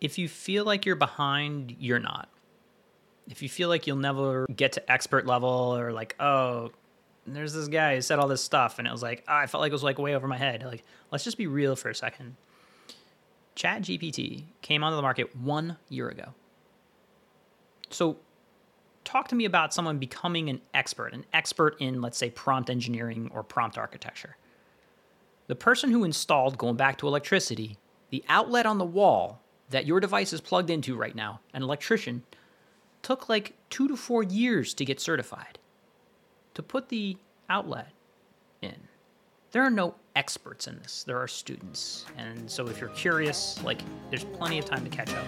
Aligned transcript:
if 0.00 0.18
you 0.18 0.28
feel 0.28 0.64
like 0.64 0.86
you're 0.86 0.96
behind, 0.96 1.76
you're 1.78 1.98
not. 1.98 2.28
If 3.28 3.42
you 3.42 3.48
feel 3.48 3.68
like 3.68 3.86
you'll 3.86 3.96
never 3.96 4.46
get 4.54 4.72
to 4.72 4.92
expert 4.92 5.26
level 5.26 5.48
or 5.48 5.92
like, 5.92 6.14
oh, 6.20 6.72
there's 7.26 7.54
this 7.54 7.68
guy 7.68 7.94
who 7.94 8.02
said 8.02 8.18
all 8.18 8.28
this 8.28 8.42
stuff 8.42 8.78
and 8.78 8.86
it 8.86 8.90
was 8.90 9.02
like, 9.02 9.24
oh, 9.28 9.34
I 9.34 9.46
felt 9.46 9.62
like 9.62 9.70
it 9.70 9.74
was 9.74 9.82
like 9.82 9.98
way 9.98 10.14
over 10.14 10.28
my 10.28 10.36
head. 10.36 10.62
Like, 10.62 10.82
let's 11.10 11.24
just 11.24 11.38
be 11.38 11.46
real 11.46 11.74
for 11.74 11.88
a 11.88 11.94
second. 11.94 12.36
Chat 13.54 13.82
GPT 13.82 14.44
came 14.62 14.82
onto 14.82 14.96
the 14.96 15.02
market 15.02 15.34
one 15.36 15.78
year 15.88 16.08
ago. 16.08 16.34
So 17.90 18.16
talk 19.04 19.28
to 19.28 19.34
me 19.34 19.44
about 19.44 19.72
someone 19.72 19.98
becoming 19.98 20.50
an 20.50 20.60
expert, 20.74 21.14
an 21.14 21.24
expert 21.32 21.76
in, 21.80 22.02
let's 22.02 22.18
say, 22.18 22.30
prompt 22.30 22.68
engineering 22.68 23.30
or 23.32 23.42
prompt 23.42 23.78
architecture. 23.78 24.36
The 25.46 25.54
person 25.54 25.90
who 25.90 26.04
installed, 26.04 26.58
going 26.58 26.76
back 26.76 26.98
to 26.98 27.06
electricity, 27.06 27.78
the 28.10 28.24
outlet 28.28 28.66
on 28.66 28.78
the 28.78 28.84
wall 28.84 29.40
that 29.70 29.86
your 29.86 30.00
device 30.00 30.32
is 30.32 30.40
plugged 30.40 30.70
into 30.70 30.96
right 30.96 31.14
now, 31.14 31.40
an 31.52 31.62
electrician, 31.62 32.22
took 33.02 33.28
like 33.28 33.54
two 33.70 33.88
to 33.88 33.96
four 33.96 34.22
years 34.22 34.74
to 34.74 34.84
get 34.84 35.00
certified. 35.00 35.58
To 36.54 36.62
put 36.62 36.88
the 36.88 37.16
outlet 37.48 37.88
in. 38.62 38.76
There 39.52 39.62
are 39.62 39.70
no 39.70 39.94
experts 40.16 40.66
in 40.66 40.78
this, 40.78 41.04
there 41.04 41.18
are 41.18 41.28
students. 41.28 42.06
And 42.16 42.50
so 42.50 42.66
if 42.68 42.80
you're 42.80 42.90
curious, 42.90 43.62
like, 43.62 43.80
there's 44.10 44.24
plenty 44.24 44.58
of 44.58 44.64
time 44.64 44.84
to 44.84 44.90
catch 44.90 45.10
up. 45.12 45.26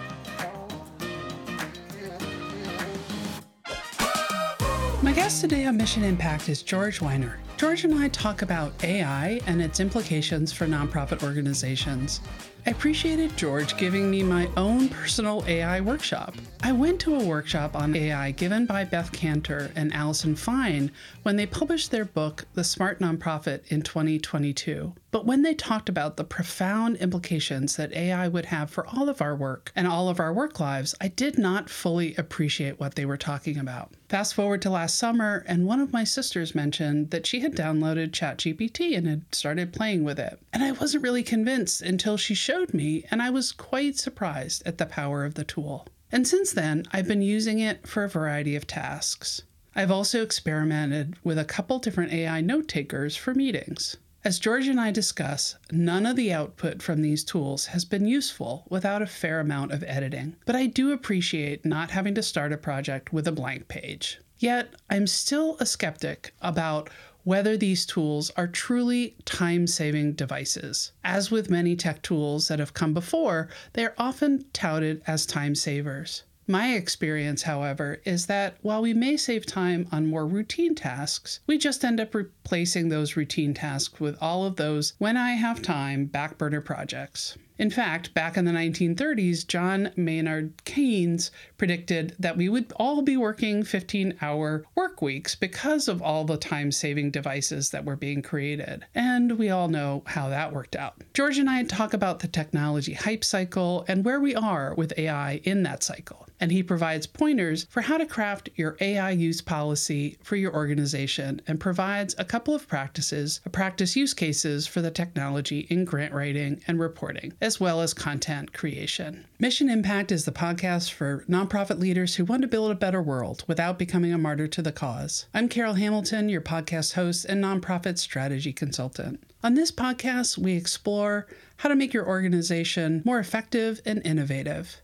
My 5.03 5.13
guest 5.13 5.41
today 5.41 5.65
on 5.65 5.77
Mission 5.77 6.03
Impact 6.03 6.49
is 6.49 6.63
George 6.63 7.01
Weiner. 7.01 7.39
George 7.57 7.85
and 7.85 7.95
I 7.95 8.07
talk 8.09 8.43
about 8.43 8.83
AI 8.83 9.41
and 9.47 9.63
its 9.63 9.79
implications 9.79 10.53
for 10.53 10.67
nonprofit 10.67 11.23
organizations. 11.23 12.21
I 12.67 12.71
appreciated 12.71 13.37
George 13.37 13.77
giving 13.77 14.11
me 14.11 14.21
my 14.23 14.49
own 14.57 14.89
personal 14.89 15.43
AI 15.47 15.79
workshop. 15.79 16.35
I 16.61 16.73
went 16.73 16.99
to 16.99 17.15
a 17.15 17.23
workshop 17.23 17.75
on 17.75 17.95
AI 17.95 18.31
given 18.31 18.65
by 18.65 18.83
Beth 18.83 19.11
Kanter 19.11 19.71
and 19.75 19.93
Allison 19.93 20.35
Fine 20.35 20.91
when 21.23 21.37
they 21.37 21.45
published 21.45 21.91
their 21.91 22.03
book, 22.03 22.45
The 22.55 22.65
Smart 22.65 22.99
Nonprofit, 22.99 23.61
in 23.69 23.83
2022. 23.83 24.93
But 25.11 25.25
when 25.25 25.43
they 25.43 25.53
talked 25.53 25.87
about 25.87 26.17
the 26.17 26.25
profound 26.25 26.97
implications 26.97 27.77
that 27.77 27.93
AI 27.93 28.27
would 28.27 28.45
have 28.45 28.69
for 28.69 28.85
all 28.85 29.07
of 29.07 29.21
our 29.21 29.35
work 29.35 29.71
and 29.73 29.87
all 29.87 30.09
of 30.09 30.19
our 30.19 30.33
work 30.33 30.59
lives, 30.59 30.93
I 30.99 31.07
did 31.07 31.37
not 31.37 31.69
fully 31.69 32.15
appreciate 32.15 32.79
what 32.79 32.95
they 32.95 33.05
were 33.05 33.17
talking 33.17 33.57
about. 33.57 33.93
Fast 34.09 34.33
forward 34.33 34.61
to 34.63 34.69
last 34.69 34.97
summer, 34.97 35.45
and 35.47 35.65
one 35.65 35.79
of 35.79 35.93
my 35.93 36.03
sisters 36.03 36.53
mentioned 36.53 37.11
that 37.11 37.25
she 37.25 37.39
had 37.47 37.55
downloaded 37.55 38.11
ChatGPT 38.11 38.97
and 38.97 39.07
had 39.07 39.33
started 39.33 39.71
playing 39.71 40.03
with 40.03 40.19
it. 40.19 40.37
And 40.51 40.63
I 40.63 40.73
wasn't 40.73 41.03
really 41.03 41.23
convinced 41.23 41.81
until 41.81 42.17
she 42.17 42.33
showed 42.33 42.73
me, 42.73 43.05
and 43.09 43.21
I 43.21 43.29
was 43.29 43.53
quite 43.53 43.97
surprised 43.97 44.63
at 44.65 44.77
the 44.77 44.85
power 44.85 45.23
of 45.23 45.35
the 45.35 45.45
tool. 45.45 45.87
And 46.11 46.27
since 46.27 46.51
then, 46.51 46.83
I've 46.91 47.07
been 47.07 47.21
using 47.21 47.59
it 47.59 47.87
for 47.87 48.03
a 48.03 48.09
variety 48.09 48.55
of 48.57 48.67
tasks. 48.67 49.43
I've 49.75 49.91
also 49.91 50.21
experimented 50.23 51.15
with 51.23 51.37
a 51.37 51.45
couple 51.45 51.79
different 51.79 52.11
AI 52.11 52.41
note 52.41 52.67
takers 52.67 53.15
for 53.15 53.33
meetings. 53.33 53.95
As 54.25 54.39
George 54.39 54.67
and 54.67 54.81
I 54.81 54.91
discuss, 54.91 55.55
none 55.71 56.05
of 56.05 56.17
the 56.17 56.33
output 56.33 56.81
from 56.81 57.01
these 57.01 57.23
tools 57.23 57.67
has 57.67 57.85
been 57.85 58.07
useful 58.07 58.65
without 58.69 59.01
a 59.01 59.07
fair 59.07 59.39
amount 59.39 59.71
of 59.71 59.83
editing, 59.87 60.35
but 60.45 60.55
I 60.55 60.65
do 60.65 60.91
appreciate 60.91 61.63
not 61.63 61.91
having 61.91 62.13
to 62.15 62.23
start 62.23 62.51
a 62.51 62.57
project 62.57 63.13
with 63.13 63.25
a 63.25 63.31
blank 63.31 63.69
page. 63.69 64.19
Yet, 64.39 64.69
I'm 64.89 65.07
still 65.07 65.57
a 65.59 65.65
skeptic 65.65 66.33
about 66.41 66.89
whether 67.27 67.57
these 67.57 67.85
tools 67.85 68.31
are 68.37 68.47
truly 68.47 69.13
time 69.25 69.67
saving 69.67 70.13
devices. 70.13 70.93
As 71.03 71.29
with 71.29 71.49
many 71.49 71.75
tech 71.75 72.01
tools 72.01 72.47
that 72.47 72.59
have 72.59 72.73
come 72.73 72.93
before, 72.93 73.49
they 73.73 73.83
are 73.83 73.93
often 73.97 74.45
touted 74.53 75.01
as 75.05 75.25
time 75.25 75.53
savers. 75.53 76.23
My 76.47 76.75
experience, 76.75 77.41
however, 77.41 77.99
is 78.05 78.27
that 78.27 78.55
while 78.61 78.81
we 78.81 78.93
may 78.93 79.17
save 79.17 79.45
time 79.45 79.89
on 79.91 80.07
more 80.07 80.25
routine 80.25 80.73
tasks, 80.73 81.41
we 81.47 81.57
just 81.57 81.83
end 81.83 81.99
up 81.99 82.15
replacing 82.15 82.87
those 82.87 83.17
routine 83.17 83.53
tasks 83.53 83.99
with 83.99 84.17
all 84.21 84.45
of 84.45 84.55
those 84.55 84.93
when 84.97 85.17
I 85.17 85.31
have 85.31 85.61
time 85.61 86.05
back 86.05 86.37
burner 86.37 86.61
projects. 86.61 87.37
In 87.59 87.71
fact, 87.71 88.13
back 88.13 88.37
in 88.37 88.45
the 88.45 88.51
1930s, 88.51 89.47
John 89.47 89.91
Maynard 89.95 90.63
Keynes 90.63 91.31
predicted 91.57 92.15
that 92.19 92.37
we 92.37 92.49
would 92.49 92.71
all 92.75 93.01
be 93.01 93.17
working 93.17 93.63
15 93.63 94.15
hour 94.21 94.63
work 94.75 95.01
weeks 95.01 95.33
because 95.33 95.87
of 95.87 96.01
all 96.01 96.23
the 96.23 96.37
time 96.37 96.71
saving 96.71 97.09
devices 97.09 97.71
that 97.71 97.83
were 97.83 97.95
being 97.95 98.21
created. 98.21 98.85
And 98.93 99.39
we 99.39 99.49
all 99.49 99.69
know 99.69 100.03
how 100.05 100.29
that 100.29 100.53
worked 100.53 100.75
out. 100.75 101.03
George 101.13 101.39
and 101.39 101.49
I 101.49 101.63
talk 101.63 101.93
about 101.93 102.19
the 102.19 102.27
technology 102.27 102.93
hype 102.93 103.23
cycle 103.23 103.85
and 103.87 104.05
where 104.05 104.19
we 104.19 104.35
are 104.35 104.75
with 104.75 104.93
AI 104.97 105.41
in 105.43 105.63
that 105.63 105.81
cycle. 105.81 106.27
And 106.39 106.51
he 106.51 106.61
provides 106.61 107.07
pointers 107.07 107.65
for 107.69 107.81
how 107.81 107.97
to 107.97 108.05
craft 108.05 108.49
your 108.55 108.77
AI 108.79 109.09
use 109.09 109.41
policy 109.41 110.19
for 110.21 110.35
your 110.35 110.53
organization 110.53 111.41
and 111.47 111.59
provides 111.59 112.13
a 112.19 112.25
couple 112.25 112.53
of 112.53 112.67
practices, 112.67 113.41
practice 113.51 113.95
use 113.95 114.13
cases 114.13 114.67
for 114.67 114.81
the 114.81 114.91
technology 114.91 115.61
in 115.71 115.83
grant 115.83 116.13
writing 116.13 116.61
and 116.67 116.79
reporting 116.79 117.33
as 117.47 117.61
well 117.61 117.79
as 117.79 117.93
content 117.93 118.51
creation. 118.51 119.25
Mission 119.39 119.69
Impact 119.69 120.11
is 120.11 120.25
the 120.25 120.33
podcast 120.33 120.91
for 120.91 121.23
nonprofit 121.29 121.79
leaders 121.79 122.15
who 122.15 122.25
want 122.25 122.41
to 122.41 122.47
build 122.47 122.69
a 122.71 122.75
better 122.75 123.01
world 123.01 123.45
without 123.47 123.79
becoming 123.79 124.11
a 124.11 124.17
martyr 124.17 124.49
to 124.49 124.61
the 124.61 124.73
cause. 124.73 125.27
I'm 125.33 125.47
Carol 125.47 125.75
Hamilton, 125.75 126.27
your 126.27 126.41
podcast 126.41 126.95
host 126.95 127.23
and 127.23 127.41
nonprofit 127.41 127.99
strategy 127.99 128.51
consultant. 128.51 129.23
On 129.45 129.53
this 129.53 129.71
podcast, 129.71 130.37
we 130.37 130.57
explore 130.57 131.25
how 131.55 131.69
to 131.69 131.75
make 131.77 131.93
your 131.93 132.05
organization 132.05 133.01
more 133.05 133.17
effective 133.17 133.79
and 133.85 134.05
innovative. 134.05 134.81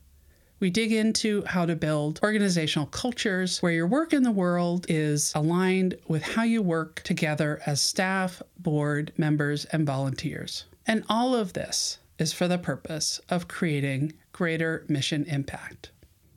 We 0.62 0.70
dig 0.70 0.94
into 0.94 1.44
how 1.44 1.66
to 1.66 1.76
build 1.76 2.22
organizational 2.24 2.88
cultures 2.88 3.62
where 3.62 3.74
your 3.74 3.88
work 3.88 4.14
in 4.14 4.24
the 4.24 4.32
world 4.32 4.86
is 4.88 5.34
aligned 5.36 5.98
with 6.08 6.24
how 6.24 6.44
you 6.44 6.62
work 6.62 7.02
together 7.04 7.60
as 7.66 7.82
staff, 7.82 8.42
board 8.58 9.12
members, 9.18 9.66
and 9.66 9.86
volunteers. 9.86 10.64
And 10.88 11.04
all 11.10 11.36
of 11.36 11.52
this 11.52 11.98
is 12.18 12.34
for 12.34 12.48
the 12.48 12.58
purpose 12.58 13.20
of 13.30 13.48
creating 13.48 14.14
greater 14.32 14.86
mission 14.88 15.26
impact. 15.26 15.92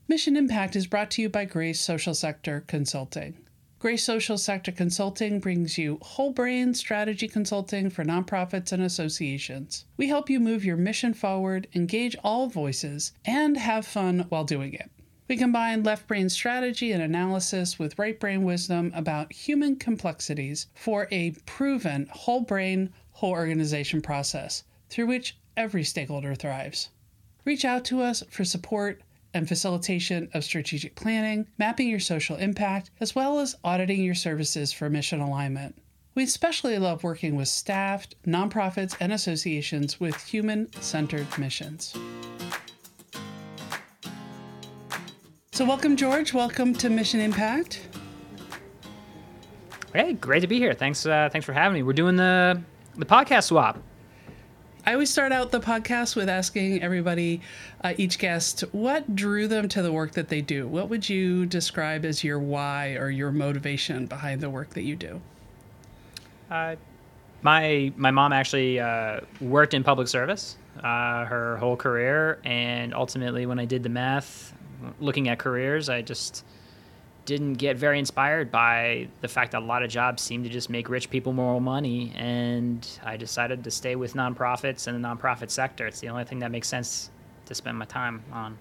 Mission 0.09 0.37
Impact 0.37 0.77
is 0.77 0.87
brought 0.87 1.11
to 1.13 1.23
you 1.23 1.29
by 1.29 1.45
Grace 1.45 1.81
Social 1.81 2.15
Sector 2.15 2.65
Consulting. 2.69 3.39
Grace 3.79 4.05
Social 4.05 4.39
Sector 4.39 4.73
Consulting 4.73 5.41
brings 5.41 5.77
you 5.77 5.99
whole 6.01 6.33
brain 6.33 6.75
strategy 6.75 7.29
consulting 7.29 7.91
for 7.91 8.05
nonprofits 8.05 8.73
and 8.73 8.83
associations. 8.83 9.85
We 9.97 10.09
help 10.09 10.31
you 10.31 10.41
move 10.41 10.65
your 10.65 10.77
mission 10.77 11.13
forward, 11.13 11.67
engage 11.75 12.17
all 12.25 12.47
voices, 12.47 13.13
and 13.25 13.57
have 13.57 13.87
fun 13.87 14.27
while 14.29 14.45
doing 14.45 14.75
it. 14.75 14.91
We 15.29 15.37
combine 15.37 15.83
left 15.83 16.07
brain 16.07 16.29
strategy 16.29 16.93
and 16.93 17.03
analysis 17.03 17.79
with 17.79 17.99
right 17.99 18.19
brain 18.19 18.45
wisdom 18.45 18.93
about 18.95 19.33
human 19.33 19.75
complexities 19.75 20.69
for 20.75 21.09
a 21.11 21.33
proven 21.47 22.09
whole 22.13 22.43
brain, 22.43 22.93
whole 23.11 23.33
organization 23.33 24.01
process 24.01 24.63
through 24.89 25.07
which 25.07 25.37
every 25.57 25.85
stakeholder 25.85 26.35
thrives. 26.35 26.91
Reach 27.45 27.65
out 27.65 27.85
to 27.87 28.03
us 28.03 28.23
for 28.31 28.45
support 28.45 29.03
and 29.33 29.49
facilitation 29.49 30.29
of 30.35 30.45
strategic 30.45 30.95
planning, 30.95 31.47
mapping 31.59 31.89
your 31.89 32.01
social 32.01 32.37
impact, 32.37 32.91
as 33.01 33.15
well 33.15 33.39
as 33.39 33.57
auditing 33.63 34.03
your 34.03 34.15
services 34.15 34.73
for 34.73 34.89
mission 34.89 35.21
alignment. 35.21 35.77
We 36.15 36.25
especially 36.25 36.79
love 36.79 37.05
working 37.05 37.37
with 37.37 37.49
staffed, 37.49 38.17
nonprofits, 38.27 38.97
and 39.01 39.13
associations 39.13 40.01
with 40.01 40.17
human 40.25 40.73
centered 40.81 41.27
missions. 41.39 41.95
So, 45.53 45.65
welcome, 45.65 45.97
George. 45.97 46.33
Welcome 46.33 46.75
to 46.75 46.89
Mission 46.89 47.21
Impact. 47.21 47.87
Hey, 49.93 50.15
great 50.15 50.41
to 50.41 50.47
be 50.47 50.59
here. 50.59 50.75
Thanks, 50.75 51.07
uh, 51.07 51.29
thanks 51.31 51.45
for 51.45 51.53
having 51.53 51.75
me. 51.75 51.83
We're 51.83 51.93
doing 51.93 52.17
the 52.17 52.61
the 52.97 53.07
podcast 53.07 53.45
swap. 53.45 53.79
I 54.89 54.93
always 54.93 55.11
start 55.11 55.33
out 55.33 55.51
the 55.51 55.59
podcast 55.59 56.15
with 56.15 56.29
asking 56.29 56.81
everybody, 56.81 57.41
uh, 57.83 57.95
each 57.97 58.21
guest, 58.21 58.61
what 58.71 59.17
drew 59.17 59.49
them 59.49 59.69
to 59.71 59.83
the 59.83 59.91
work 59.91 60.13
that 60.13 60.29
they 60.29 60.41
do? 60.41 60.69
What 60.69 60.89
would 60.91 61.09
you 61.09 61.45
describe 61.45 62.05
as 62.05 62.23
your 62.23 62.39
why 62.39 62.91
or 62.95 63.11
your 63.11 63.33
motivation 63.33 64.07
behind 64.07 64.41
the 64.41 64.49
work 64.49 64.71
that 64.75 64.83
you 64.83 64.95
do? 64.95 65.21
Uh, 66.49 66.77
my 67.43 67.93
my 67.97 68.13
mom 68.13 68.33
actually 68.33 68.79
uh, 68.79 69.21
worked 69.41 69.75
in 69.75 69.83
public 69.83 70.07
service 70.07 70.57
uh, 70.79 71.25
her 71.25 71.57
whole 71.57 71.77
career, 71.77 72.39
and 72.45 72.95
ultimately, 72.95 73.45
when 73.45 73.59
I 73.59 73.65
did 73.65 73.83
the 73.83 73.89
math, 73.89 74.55
looking 75.01 75.29
at 75.29 75.41
careers, 75.41 75.89
I 75.89 76.03
just 76.03 76.45
didn't 77.27 77.55
get 77.55 77.77
very 77.77 77.99
inspired 77.99 78.51
by 78.51 79.09
the 79.21 79.29
fact 79.29 79.53
that 79.53 79.63
a 79.63 79.65
lot 79.65 79.83
of 79.83 79.91
jobs 79.91 80.23
seem 80.23 80.43
to 80.45 80.49
just 80.49 80.71
make 80.71 80.89
rich 80.89 81.11
people 81.11 81.33
more 81.33 81.61
money. 81.61 82.13
And 82.17 82.89
I 83.05 83.17
decided 83.17 83.65
to 83.65 83.71
stay 83.71 83.97
with 83.97 84.15
nonprofits 84.15 84.87
and 84.87 85.05
the 85.05 85.07
nonprofit 85.07 85.51
sector. 85.51 85.87
It's 85.87 86.01
the 86.01 86.09
only 86.09 86.25
thing 86.25 86.39
that 86.39 86.51
makes 86.51 86.69
sense 86.69 87.11
to 87.47 87.55
spend 87.55 87.79
my 87.79 87.85
time 87.85 88.23
on. 88.33 88.57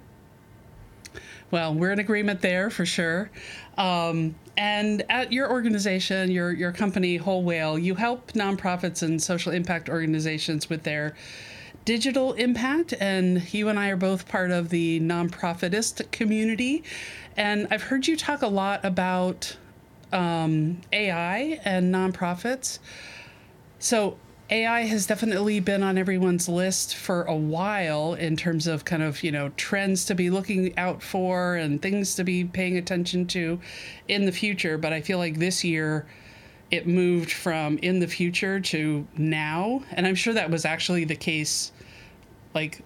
Well, 1.51 1.73
we're 1.73 1.91
in 1.91 1.99
agreement 1.99 2.41
there 2.41 2.69
for 2.69 2.85
sure. 2.85 3.29
Um, 3.77 4.35
and 4.57 5.03
at 5.09 5.31
your 5.31 5.49
organization, 5.49 6.31
your 6.31 6.51
your 6.51 6.71
company, 6.71 7.17
Whole 7.17 7.43
Whale, 7.43 7.77
you 7.77 7.95
help 7.95 8.31
nonprofits 8.33 9.03
and 9.03 9.21
social 9.21 9.53
impact 9.53 9.87
organizations 9.87 10.69
with 10.69 10.83
their 10.83 11.15
digital 11.85 12.33
impact, 12.33 12.93
and 12.99 13.53
you 13.53 13.69
and 13.69 13.79
I 13.79 13.89
are 13.89 13.95
both 13.95 14.27
part 14.27 14.51
of 14.51 14.69
the 14.69 14.99
nonprofitist 14.99 16.11
community. 16.11 16.83
And 17.37 17.67
I've 17.71 17.83
heard 17.83 18.07
you 18.07 18.17
talk 18.17 18.41
a 18.41 18.47
lot 18.47 18.83
about 18.83 19.55
um, 20.11 20.81
AI 20.91 21.61
and 21.63 21.93
nonprofits. 21.93 22.79
So, 23.79 24.17
AI 24.49 24.81
has 24.81 25.07
definitely 25.07 25.59
been 25.59 25.81
on 25.81 25.97
everyone's 25.97 26.47
list 26.47 26.95
for 26.95 27.23
a 27.23 27.35
while 27.35 28.13
in 28.13 28.35
terms 28.35 28.67
of 28.67 28.85
kind 28.85 29.01
of, 29.01 29.23
you 29.23 29.31
know, 29.31 29.49
trends 29.57 30.05
to 30.05 30.13
be 30.13 30.29
looking 30.29 30.77
out 30.77 31.01
for 31.01 31.55
and 31.55 31.81
things 31.81 32.13
to 32.15 32.23
be 32.23 32.43
paying 32.43 32.77
attention 32.77 33.25
to 33.27 33.59
in 34.07 34.25
the 34.25 34.31
future. 34.31 34.77
But 34.77 34.93
I 34.93 35.01
feel 35.01 35.17
like 35.17 35.39
this 35.39 35.63
year 35.63 36.05
it 36.69 36.87
moved 36.87 37.31
from 37.31 37.79
in 37.79 37.99
the 37.99 38.07
future 38.07 38.59
to 38.59 39.07
now. 39.17 39.83
And 39.91 40.05
I'm 40.05 40.15
sure 40.15 40.33
that 40.33 40.51
was 40.51 40.63
actually 40.63 41.05
the 41.05 41.15
case. 41.15 41.71
Like 42.55 42.81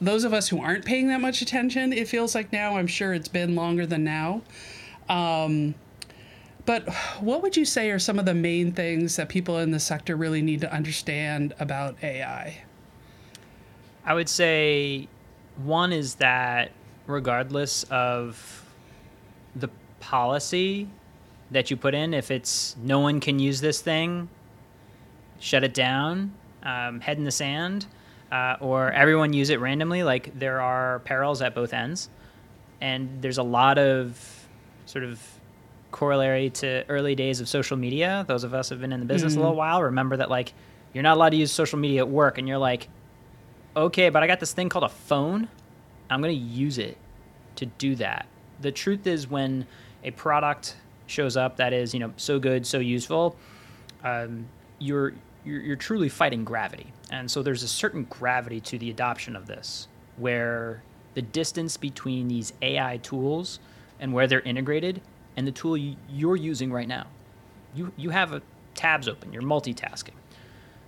those 0.00 0.24
of 0.24 0.34
us 0.34 0.48
who 0.48 0.60
aren't 0.60 0.84
paying 0.84 1.06
that 1.08 1.20
much 1.20 1.40
attention, 1.40 1.92
it 1.92 2.08
feels 2.08 2.34
like 2.34 2.52
now. 2.52 2.76
I'm 2.76 2.88
sure 2.88 3.14
it's 3.14 3.28
been 3.28 3.54
longer 3.54 3.86
than 3.86 4.02
now. 4.02 4.42
Um, 5.08 5.76
but 6.66 6.92
what 7.20 7.42
would 7.42 7.56
you 7.56 7.64
say 7.64 7.90
are 7.90 7.98
some 7.98 8.18
of 8.18 8.24
the 8.24 8.34
main 8.34 8.72
things 8.72 9.16
that 9.16 9.28
people 9.28 9.58
in 9.58 9.70
the 9.70 9.80
sector 9.80 10.16
really 10.16 10.42
need 10.42 10.60
to 10.60 10.72
understand 10.72 11.54
about 11.58 11.96
AI? 12.02 12.62
I 14.04 14.14
would 14.14 14.28
say 14.28 15.08
one 15.62 15.92
is 15.92 16.16
that 16.16 16.72
regardless 17.06 17.84
of 17.84 18.64
the 19.54 19.68
policy 20.00 20.88
that 21.52 21.70
you 21.70 21.76
put 21.76 21.94
in, 21.94 22.12
if 22.12 22.30
it's 22.30 22.76
no 22.82 22.98
one 22.98 23.20
can 23.20 23.38
use 23.38 23.60
this 23.60 23.80
thing, 23.80 24.28
shut 25.38 25.62
it 25.62 25.74
down, 25.74 26.32
um, 26.62 27.00
head 27.00 27.18
in 27.18 27.24
the 27.24 27.30
sand, 27.30 27.86
uh, 28.32 28.56
or 28.60 28.90
everyone 28.90 29.32
use 29.32 29.50
it 29.50 29.60
randomly, 29.60 30.02
like 30.02 30.36
there 30.36 30.60
are 30.60 31.00
perils 31.00 31.42
at 31.42 31.54
both 31.54 31.72
ends. 31.72 32.08
And 32.80 33.22
there's 33.22 33.38
a 33.38 33.44
lot 33.44 33.78
of 33.78 34.18
sort 34.86 35.04
of 35.04 35.20
corollary 35.92 36.50
to 36.50 36.84
early 36.88 37.14
days 37.14 37.40
of 37.40 37.48
social 37.48 37.76
media. 37.76 38.24
Those 38.26 38.42
of 38.42 38.54
us 38.54 38.70
who 38.70 38.74
have 38.74 38.80
been 38.80 38.92
in 38.92 39.00
the 39.00 39.06
business 39.06 39.34
mm-hmm. 39.34 39.40
a 39.40 39.44
little 39.44 39.56
while 39.56 39.82
remember 39.82 40.16
that 40.16 40.30
like 40.30 40.54
you're 40.92 41.02
not 41.02 41.16
allowed 41.16 41.30
to 41.30 41.36
use 41.36 41.52
social 41.52 41.78
media 41.78 42.00
at 42.00 42.08
work, 42.08 42.38
and 42.38 42.46
you're 42.46 42.58
like, 42.58 42.88
okay, 43.76 44.08
but 44.10 44.22
I 44.22 44.26
got 44.26 44.40
this 44.40 44.52
thing 44.52 44.68
called 44.68 44.84
a 44.84 44.88
phone. 44.88 45.48
I'm 46.10 46.20
gonna 46.20 46.32
use 46.32 46.78
it 46.78 46.96
to 47.56 47.66
do 47.66 47.94
that. 47.96 48.26
The 48.60 48.72
truth 48.72 49.06
is, 49.06 49.28
when 49.28 49.66
a 50.04 50.10
product 50.10 50.76
shows 51.06 51.36
up 51.36 51.56
that 51.56 51.72
is 51.72 51.94
you 51.94 52.00
know 52.00 52.12
so 52.16 52.38
good, 52.38 52.66
so 52.66 52.78
useful, 52.78 53.36
um, 54.04 54.46
you're, 54.78 55.14
you're 55.44 55.60
you're 55.60 55.76
truly 55.76 56.08
fighting 56.08 56.44
gravity, 56.44 56.92
and 57.10 57.30
so 57.30 57.42
there's 57.42 57.62
a 57.62 57.68
certain 57.68 58.04
gravity 58.04 58.60
to 58.60 58.78
the 58.78 58.90
adoption 58.90 59.36
of 59.36 59.46
this, 59.46 59.88
where 60.16 60.82
the 61.14 61.22
distance 61.22 61.76
between 61.76 62.28
these 62.28 62.52
AI 62.62 62.98
tools 62.98 63.60
and 64.00 64.12
where 64.12 64.26
they're 64.26 64.40
integrated 64.40 65.00
and 65.36 65.46
the 65.46 65.52
tool 65.52 65.76
you're 65.76 66.36
using 66.36 66.72
right 66.72 66.88
now. 66.88 67.06
You, 67.74 67.92
you 67.96 68.10
have 68.10 68.32
a 68.32 68.42
tabs 68.74 69.08
open, 69.08 69.32
you're 69.32 69.42
multitasking. 69.42 70.14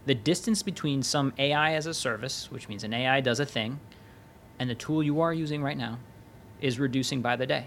The 0.06 0.14
distance 0.14 0.62
between 0.62 1.02
some 1.02 1.32
AI 1.38 1.74
as 1.74 1.86
a 1.86 1.94
service, 1.94 2.50
which 2.50 2.68
means 2.68 2.84
an 2.84 2.92
AI 2.92 3.20
does 3.20 3.40
a 3.40 3.46
thing, 3.46 3.80
and 4.58 4.68
the 4.68 4.74
tool 4.74 5.02
you 5.02 5.20
are 5.20 5.32
using 5.32 5.62
right 5.62 5.78
now 5.78 5.98
is 6.60 6.78
reducing 6.78 7.22
by 7.22 7.36
the 7.36 7.46
day. 7.46 7.66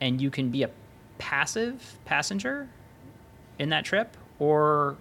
And 0.00 0.20
you 0.20 0.30
can 0.30 0.50
be 0.50 0.62
a 0.62 0.70
passive 1.18 1.98
passenger 2.04 2.68
in 3.58 3.70
that 3.70 3.84
trip, 3.84 4.16
or 4.38 4.96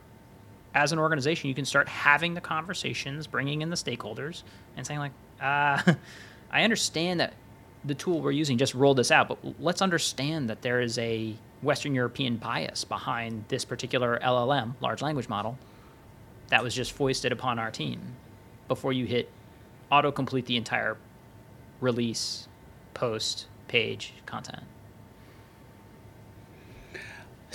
as 0.77 0.91
an 0.91 0.99
organization, 0.99 1.49
you 1.49 1.55
can 1.55 1.65
start 1.65 1.89
having 1.89 2.35
the 2.35 2.41
conversations, 2.41 3.25
bringing 3.25 3.63
in 3.63 3.71
the 3.71 3.75
stakeholders, 3.75 4.43
and 4.75 4.85
saying, 4.85 4.99
like, 4.99 5.11
uh, 5.41 5.93
I 6.51 6.63
understand 6.63 7.19
that 7.19 7.33
the 7.83 7.95
tool 7.95 8.21
we're 8.21 8.31
using 8.31 8.59
just 8.59 8.75
rolled 8.75 8.97
this 8.97 9.09
out, 9.09 9.27
but 9.27 9.39
let's 9.59 9.81
understand 9.81 10.49
that 10.51 10.61
there 10.61 10.79
is 10.79 10.99
a 10.99 11.33
Western 11.63 11.95
European 11.95 12.37
bias 12.37 12.83
behind 12.83 13.45
this 13.47 13.65
particular 13.65 14.19
LLM, 14.23 14.75
large 14.79 15.01
language 15.01 15.27
model, 15.27 15.57
that 16.49 16.63
was 16.63 16.75
just 16.75 16.91
foisted 16.91 17.31
upon 17.31 17.57
our 17.57 17.71
team 17.71 17.99
before 18.67 18.93
you 18.93 19.05
hit 19.05 19.31
autocomplete 19.91 20.45
the 20.45 20.57
entire 20.57 20.95
release, 21.81 22.47
post, 22.93 23.47
page 23.67 24.13
content. 24.27 24.63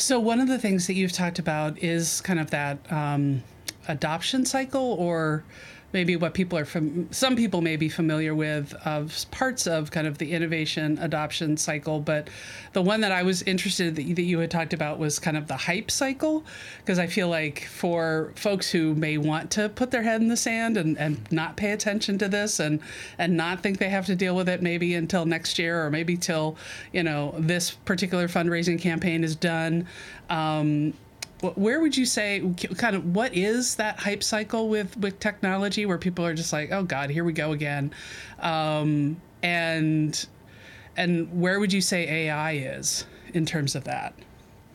So, 0.03 0.19
one 0.19 0.41
of 0.41 0.49
the 0.49 0.59
things 0.59 0.89
that 0.89 0.95
you've 0.95 1.13
talked 1.13 1.39
about 1.39 1.81
is 1.81 2.21
kind 2.23 2.41
of 2.41 2.51
that 2.51 2.91
um, 2.91 3.45
adoption 3.87 4.45
cycle 4.45 4.95
or 4.95 5.45
maybe 5.93 6.17
what 6.17 6.35
people 6.35 6.59
are 6.59 6.65
from 6.65 7.11
some 7.13 7.37
people 7.37 7.61
may 7.61 7.77
be 7.77 7.89
familiar 7.89 8.35
with 8.35 8.75
of 8.85 9.27
parts 9.31 9.67
of 9.67 9.91
kind 9.91 10.07
of 10.07 10.19
the 10.19 10.33
innovation 10.33 10.99
adoption 10.99 11.57
cycle 11.57 12.01
but 12.01 12.29
the 12.73 12.83
one 12.83 13.01
that 13.01 13.13
i 13.13 13.23
was 13.23 13.43
interested 13.43 13.97
that 13.97 14.03
that 14.15 14.23
you 14.23 14.39
had 14.39 14.51
talked 14.51 14.73
about 14.73 14.99
was 14.99 15.19
kind 15.19 15.37
of 15.37 15.47
the 15.49 15.57
hype 15.57 15.91
cycle 15.91 16.45
because 16.79 16.99
i 16.99 17.07
feel 17.07 17.29
like 17.29 17.65
for 17.67 18.33
folks 18.37 18.71
who 18.71 18.95
may 18.95 19.19
want 19.19 19.51
to 19.51 19.69
put 19.71 19.91
their 19.91 20.03
head 20.03 20.21
in 20.21 20.29
the 20.29 20.37
sand 20.37 20.77
and, 20.77 20.99
and 20.99 21.31
not 21.31 21.57
pay 21.57 21.73
attention 21.73 22.19
to 22.19 22.29
this 22.29 22.61
and 22.61 22.81
and 23.19 23.37
not 23.37 23.63
think 23.63 23.79
they 23.79 23.89
have 23.89 24.07
to 24.07 24.15
deal 24.15 24.35
with 24.35 24.49
it 24.49 24.63
maybe 24.63 24.95
until 24.95 25.25
next 25.25 25.59
year 25.59 25.85
or 25.85 25.91
maybe 25.91 26.17
till 26.17 26.57
you 26.93 27.03
know 27.03 27.35
this 27.39 27.71
particular 27.71 28.29
fundraising 28.29 28.81
campaign 28.81 29.25
is 29.25 29.37
done 29.37 29.87
um, 30.31 30.95
where 31.43 31.81
would 31.81 31.97
you 31.97 32.07
say 32.07 32.41
kind 32.77 32.95
of 32.95 33.15
what 33.17 33.35
is 33.35 33.75
that 33.77 33.99
hype 33.99 34.23
cycle 34.23 34.69
with 34.69 34.97
with 34.99 35.19
technology 35.19 35.85
where 35.87 35.99
people 35.99 36.25
are 36.25 36.35
just 36.35 36.53
like 36.53 36.71
oh 36.71 36.85
god 36.85 37.11
here 37.11 37.25
we 37.25 37.33
go 37.33 37.53
again 37.53 37.93
um, 38.41 39.21
and 39.43 40.27
and 40.97 41.41
where 41.41 41.59
would 41.59 41.73
you 41.73 41.81
say 41.81 42.27
ai 42.27 42.53
is 42.53 43.07
in 43.35 43.47
terms 43.47 43.75
of 43.75 43.85
that? 43.85 44.15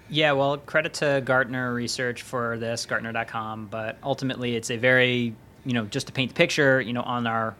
Yeah 0.09 0.33
well 0.33 0.57
credit 0.57 0.93
to 0.95 1.21
gartner 1.23 1.73
research 1.73 2.21
for 2.21 2.57
this 2.57 2.85
gartner.com 2.85 3.67
but 3.67 3.97
ultimately 4.03 4.55
it's 4.55 4.69
a 4.69 4.77
very 4.77 5.35
you 5.65 5.73
know 5.73 5.85
just 5.85 6.07
to 6.07 6.13
paint 6.13 6.31
the 6.31 6.35
picture 6.35 6.81
you 6.81 6.93
know 6.93 7.01
on 7.01 7.27
our 7.27 7.55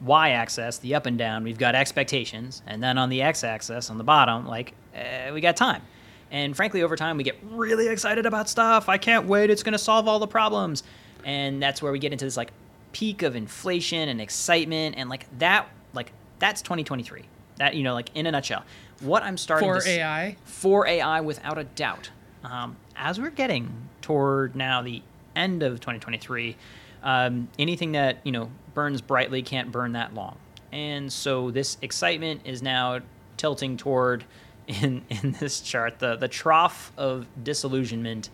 y-axis 0.00 0.78
the 0.78 0.94
up 0.94 1.04
and 1.04 1.18
down 1.18 1.44
we've 1.44 1.58
got 1.58 1.74
expectations 1.74 2.62
and 2.66 2.82
then 2.82 2.96
on 2.96 3.10
the 3.10 3.20
x-axis 3.20 3.90
on 3.90 3.98
the 3.98 4.04
bottom 4.04 4.46
like 4.46 4.74
uh, 4.96 5.32
we 5.32 5.42
got 5.42 5.56
time 5.56 5.82
and 6.30 6.54
frankly, 6.54 6.82
over 6.82 6.96
time, 6.96 7.16
we 7.16 7.24
get 7.24 7.38
really 7.42 7.88
excited 7.88 8.26
about 8.26 8.48
stuff. 8.48 8.88
I 8.88 8.98
can't 8.98 9.26
wait. 9.26 9.50
It's 9.50 9.62
going 9.62 9.72
to 9.72 9.78
solve 9.78 10.06
all 10.06 10.18
the 10.18 10.26
problems. 10.26 10.82
And 11.24 11.62
that's 11.62 11.82
where 11.82 11.92
we 11.92 11.98
get 11.98 12.12
into 12.12 12.24
this 12.24 12.36
like 12.36 12.52
peak 12.92 13.22
of 13.22 13.36
inflation 13.36 14.08
and 14.08 14.20
excitement. 14.20 14.96
And 14.96 15.10
like 15.10 15.26
that, 15.38 15.68
like 15.92 16.12
that's 16.38 16.62
2023. 16.62 17.24
That, 17.56 17.74
you 17.74 17.82
know, 17.82 17.94
like 17.94 18.10
in 18.14 18.26
a 18.26 18.30
nutshell. 18.30 18.64
What 19.00 19.22
I'm 19.22 19.36
starting 19.36 19.68
for 19.68 19.80
to 19.80 19.88
AI? 19.88 20.36
For 20.44 20.86
AI, 20.86 21.20
without 21.20 21.58
a 21.58 21.64
doubt. 21.64 22.10
Um, 22.44 22.76
as 22.96 23.20
we're 23.20 23.30
getting 23.30 23.70
toward 24.00 24.54
now 24.54 24.82
the 24.82 25.02
end 25.36 25.62
of 25.62 25.80
2023, 25.80 26.56
um, 27.02 27.48
anything 27.58 27.92
that, 27.92 28.18
you 28.24 28.32
know, 28.32 28.50
burns 28.72 29.00
brightly 29.00 29.42
can't 29.42 29.72
burn 29.72 29.92
that 29.92 30.14
long. 30.14 30.36
And 30.72 31.12
so 31.12 31.50
this 31.50 31.76
excitement 31.82 32.42
is 32.44 32.62
now 32.62 33.00
tilting 33.36 33.76
toward 33.76 34.24
in 34.70 35.02
in 35.08 35.32
this 35.32 35.60
chart 35.60 35.98
the 35.98 36.16
the 36.16 36.28
trough 36.28 36.92
of 36.96 37.26
disillusionment 37.42 38.30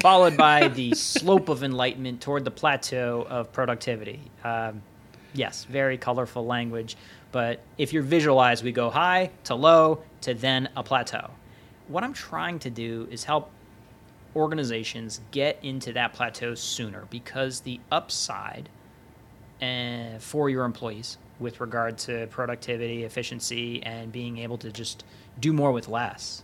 followed 0.00 0.36
by 0.36 0.68
the 0.80 0.94
slope 0.94 1.48
of 1.48 1.62
enlightenment 1.62 2.20
toward 2.20 2.44
the 2.44 2.50
plateau 2.50 3.26
of 3.28 3.52
productivity. 3.52 4.20
Um, 4.42 4.82
yes 5.32 5.64
very 5.64 5.98
colorful 5.98 6.46
language 6.46 6.96
but 7.32 7.60
if 7.78 7.92
you 7.92 8.02
visualize 8.02 8.62
we 8.62 8.70
go 8.70 8.90
high 8.90 9.30
to 9.44 9.54
low 9.54 10.02
to 10.20 10.34
then 10.34 10.68
a 10.76 10.82
plateau. 10.82 11.30
What 11.88 12.04
i'm 12.04 12.12
trying 12.12 12.58
to 12.60 12.70
do 12.70 13.08
is 13.10 13.24
help 13.24 13.50
organizations 14.36 15.20
get 15.30 15.58
into 15.62 15.92
that 15.92 16.12
plateau 16.12 16.54
sooner 16.54 17.06
because 17.10 17.60
the 17.60 17.80
upside 17.90 18.68
uh, 19.62 20.18
for 20.18 20.50
your 20.50 20.64
employees 20.64 21.18
with 21.40 21.60
regard 21.60 21.98
to 21.98 22.26
productivity 22.28 23.04
efficiency 23.04 23.82
and 23.82 24.12
being 24.12 24.38
able 24.38 24.58
to 24.58 24.70
just 24.70 25.04
do 25.40 25.52
more 25.52 25.72
with 25.72 25.88
less 25.88 26.42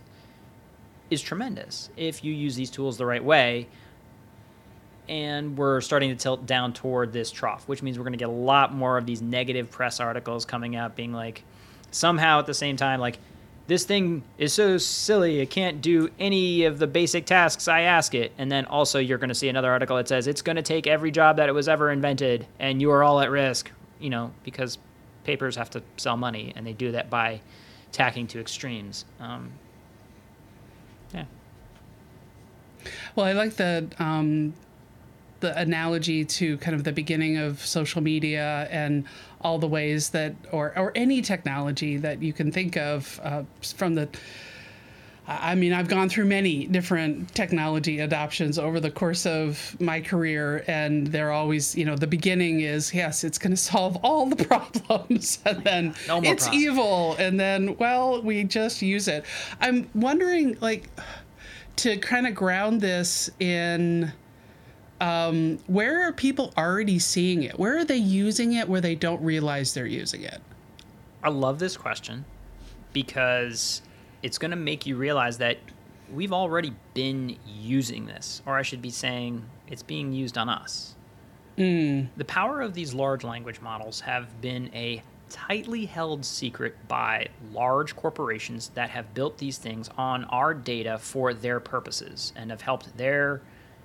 is 1.09 1.21
tremendous 1.21 1.89
if 1.97 2.23
you 2.23 2.33
use 2.33 2.55
these 2.55 2.71
tools 2.71 2.97
the 2.97 3.05
right 3.05 3.23
way. 3.23 3.67
And 5.09 5.57
we're 5.57 5.81
starting 5.81 6.09
to 6.09 6.15
tilt 6.15 6.45
down 6.45 6.73
toward 6.73 7.11
this 7.11 7.31
trough, 7.31 7.67
which 7.67 7.83
means 7.83 7.97
we're 7.97 8.05
going 8.05 8.13
to 8.13 8.19
get 8.19 8.29
a 8.29 8.31
lot 8.31 8.73
more 8.73 8.97
of 8.97 9.05
these 9.05 9.21
negative 9.21 9.69
press 9.69 9.99
articles 9.99 10.45
coming 10.45 10.75
out 10.75 10.95
being 10.95 11.11
like, 11.11 11.43
somehow 11.91 12.39
at 12.39 12.45
the 12.45 12.53
same 12.53 12.77
time, 12.77 12.99
like, 12.99 13.19
this 13.67 13.83
thing 13.83 14.23
is 14.37 14.53
so 14.53 14.77
silly, 14.77 15.39
it 15.39 15.49
can't 15.49 15.81
do 15.81 16.09
any 16.19 16.63
of 16.63 16.79
the 16.79 16.87
basic 16.87 17.25
tasks 17.25 17.67
I 17.67 17.81
ask 17.81 18.13
it. 18.15 18.31
And 18.37 18.51
then 18.51 18.65
also, 18.65 18.99
you're 18.99 19.17
going 19.17 19.29
to 19.29 19.35
see 19.35 19.49
another 19.49 19.71
article 19.71 19.97
that 19.97 20.07
says 20.07 20.27
it's 20.27 20.41
going 20.41 20.55
to 20.55 20.61
take 20.61 20.87
every 20.87 21.11
job 21.11 21.37
that 21.37 21.49
it 21.49 21.53
was 21.53 21.67
ever 21.67 21.91
invented, 21.91 22.47
and 22.59 22.81
you 22.81 22.91
are 22.91 23.03
all 23.03 23.19
at 23.19 23.29
risk, 23.29 23.71
you 24.01 24.09
know, 24.09 24.31
because 24.43 24.77
papers 25.23 25.55
have 25.55 25.69
to 25.71 25.83
sell 25.97 26.17
money, 26.17 26.53
and 26.55 26.65
they 26.65 26.73
do 26.73 26.91
that 26.91 27.09
by 27.09 27.41
tacking 27.91 28.27
to 28.27 28.39
extremes. 28.39 29.05
Um, 29.19 29.51
yeah. 31.13 31.25
Well, 33.15 33.25
I 33.25 33.33
like 33.33 33.55
the 33.55 33.87
um, 33.99 34.53
the 35.41 35.57
analogy 35.57 36.23
to 36.23 36.57
kind 36.57 36.75
of 36.75 36.83
the 36.83 36.91
beginning 36.91 37.37
of 37.37 37.65
social 37.65 38.01
media 38.01 38.67
and 38.71 39.05
all 39.41 39.57
the 39.59 39.67
ways 39.67 40.11
that, 40.11 40.35
or 40.51 40.77
or 40.77 40.91
any 40.95 41.21
technology 41.21 41.97
that 41.97 42.21
you 42.21 42.33
can 42.33 42.51
think 42.51 42.77
of 42.77 43.19
uh, 43.23 43.43
from 43.75 43.95
the. 43.95 44.09
I 45.41 45.55
mean, 45.55 45.71
I've 45.73 45.87
gone 45.87 46.09
through 46.09 46.25
many 46.25 46.65
different 46.65 47.33
technology 47.35 47.99
adoptions 47.99 48.57
over 48.59 48.79
the 48.79 48.91
course 48.91 49.25
of 49.25 49.79
my 49.79 50.01
career, 50.01 50.63
and 50.67 51.07
they're 51.07 51.31
always, 51.31 51.75
you 51.75 51.85
know, 51.85 51.95
the 51.95 52.07
beginning 52.07 52.61
is 52.61 52.93
yes, 52.93 53.23
it's 53.23 53.37
going 53.37 53.51
to 53.51 53.57
solve 53.57 53.97
all 54.03 54.25
the 54.27 54.43
problems, 54.45 55.39
and 55.45 55.63
then 55.63 55.95
No 56.07 56.17
it's 56.23 56.43
problems. 56.45 56.63
evil, 56.63 57.15
and 57.19 57.39
then 57.39 57.77
well, 57.77 58.21
we 58.21 58.43
just 58.43 58.81
use 58.81 59.07
it. 59.07 59.25
I'm 59.59 59.89
wondering, 59.93 60.57
like, 60.61 60.89
to 61.77 61.97
kind 61.97 62.27
of 62.27 62.35
ground 62.35 62.81
this 62.81 63.29
in 63.39 64.11
um, 64.99 65.57
where 65.67 66.07
are 66.07 66.11
people 66.13 66.53
already 66.57 66.99
seeing 66.99 67.43
it? 67.43 67.57
Where 67.57 67.77
are 67.77 67.85
they 67.85 67.97
using 67.97 68.53
it 68.53 68.69
where 68.69 68.81
they 68.81 68.95
don't 68.95 69.21
realize 69.23 69.73
they're 69.73 69.85
using 69.87 70.21
it? 70.23 70.39
I 71.23 71.29
love 71.29 71.57
this 71.59 71.75
question 71.77 72.25
because 72.93 73.81
it's 74.23 74.37
going 74.37 74.51
to 74.51 74.57
make 74.57 74.85
you 74.85 74.95
realize 74.95 75.37
that 75.39 75.57
we've 76.11 76.33
already 76.33 76.73
been 76.93 77.37
using 77.47 78.05
this, 78.05 78.41
or 78.45 78.57
I 78.57 78.61
should 78.61 78.81
be 78.81 78.89
saying 78.89 79.43
it's 79.67 79.83
being 79.83 80.13
used 80.13 80.37
on 80.37 80.49
us. 80.49 80.95
The 82.17 82.25
power 82.25 82.61
of 82.61 82.73
these 82.73 82.93
large 82.93 83.23
language 83.23 83.61
models 83.61 84.01
have 84.01 84.41
been 84.41 84.69
a 84.73 85.03
tightly 85.29 85.85
held 85.85 86.25
secret 86.25 86.75
by 86.87 87.27
large 87.53 87.95
corporations 87.95 88.69
that 88.69 88.89
have 88.89 89.13
built 89.13 89.37
these 89.37 89.57
things 89.57 89.89
on 89.97 90.25
our 90.25 90.53
data 90.53 90.97
for 90.97 91.33
their 91.33 91.59
purposes 91.59 92.33
and 92.35 92.51
have 92.51 92.61
helped 92.61 92.97
their 92.97 93.41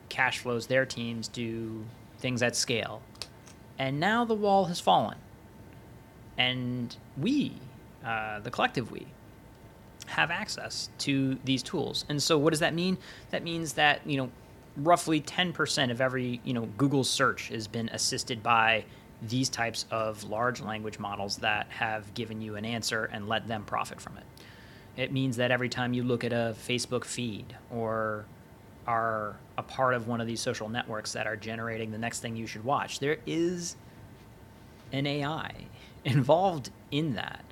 cash 0.09 0.41
flows, 0.41 0.67
their 0.67 0.85
teams 0.85 1.29
do 1.29 1.85
things 2.19 2.43
at 2.43 2.57
scale. 2.57 3.03
And 3.79 4.01
now 4.01 4.25
the 4.25 4.35
wall 4.35 4.65
has 4.67 4.81
fallen 4.81 5.19
and 6.39 6.97
we, 7.17 7.53
uh, 8.05 8.41
the 8.41 8.51
collective 8.51 8.91
we, 8.91 9.07
have 10.07 10.31
access 10.31 10.89
to 10.99 11.39
these 11.45 11.63
tools. 11.63 12.05
And 12.09 12.23
so, 12.23 12.39
what 12.39 12.51
does 12.51 12.61
that 12.61 12.75
mean? 12.75 12.99
That 13.31 13.43
means 13.43 13.75
that 13.75 14.07
you 14.07 14.17
know, 14.17 14.31
roughly 14.77 15.21
10% 15.21 15.91
of 15.91 16.01
every 16.01 16.41
you 16.45 16.53
know 16.53 16.67
Google 16.79 17.05
search 17.05 17.49
has 17.49 17.67
been 17.67 17.89
assisted 17.91 18.43
by 18.43 18.85
these 19.23 19.49
types 19.49 19.87
of 19.91 20.25
large 20.25 20.61
language 20.61 20.99
models 20.99 21.39
that 21.39 21.67
have 21.71 22.13
given 22.15 22.41
you 22.41 22.57
an 22.57 22.65
answer 22.65 23.05
and 23.13 23.29
let 23.29 23.49
them 23.49 23.65
profit 23.65 24.01
from 24.01 24.17
it. 24.19 24.25
It 24.97 25.13
means 25.13 25.37
that 25.37 25.51
every 25.51 25.69
time 25.69 25.93
you 25.93 26.03
look 26.03 26.25
at 26.25 26.33
a 26.33 26.55
Facebook 26.67 27.05
feed 27.05 27.57
or 27.71 28.25
are 28.87 29.37
a 29.59 29.63
part 29.63 29.95
of 29.95 30.07
one 30.07 30.21
of 30.21 30.27
these 30.27 30.41
social 30.41 30.69
networks 30.69 31.13
that 31.13 31.27
are 31.27 31.37
generating 31.37 31.91
the 31.91 31.99
next 31.99 32.21
thing 32.21 32.37
you 32.37 32.47
should 32.47 32.65
watch, 32.65 33.01
there 33.01 33.19
is 33.27 33.77
an 34.93 35.07
AI 35.07 35.53
involved 36.05 36.71
in 36.91 37.15
that. 37.15 37.45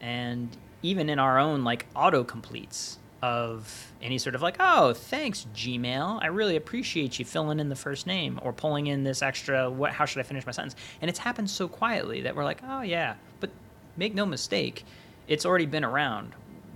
And 0.00 0.48
even 0.84 1.08
in 1.08 1.18
our 1.18 1.38
own 1.38 1.64
like 1.64 1.86
auto 1.96 2.22
completes 2.22 2.98
of 3.22 3.90
any 4.02 4.18
sort 4.18 4.34
of 4.34 4.42
like, 4.42 4.56
oh, 4.60 4.92
thanks, 4.92 5.46
Gmail. 5.54 6.22
I 6.22 6.26
really 6.26 6.56
appreciate 6.56 7.18
you 7.18 7.24
filling 7.24 7.58
in 7.58 7.70
the 7.70 7.74
first 7.74 8.06
name 8.06 8.38
or 8.42 8.52
pulling 8.52 8.88
in 8.88 9.02
this 9.02 9.22
extra, 9.22 9.70
what, 9.70 9.92
how 9.92 10.04
should 10.04 10.20
I 10.20 10.24
finish 10.24 10.44
my 10.44 10.52
sentence? 10.52 10.76
And 11.00 11.08
it's 11.08 11.18
happened 11.18 11.48
so 11.48 11.68
quietly 11.68 12.20
that 12.20 12.36
we're 12.36 12.44
like, 12.44 12.60
oh, 12.68 12.82
yeah. 12.82 13.14
But 13.40 13.48
make 13.96 14.14
no 14.14 14.26
mistake, 14.26 14.84
it's 15.26 15.46
already 15.46 15.64
been 15.64 15.84
around. 15.84 16.34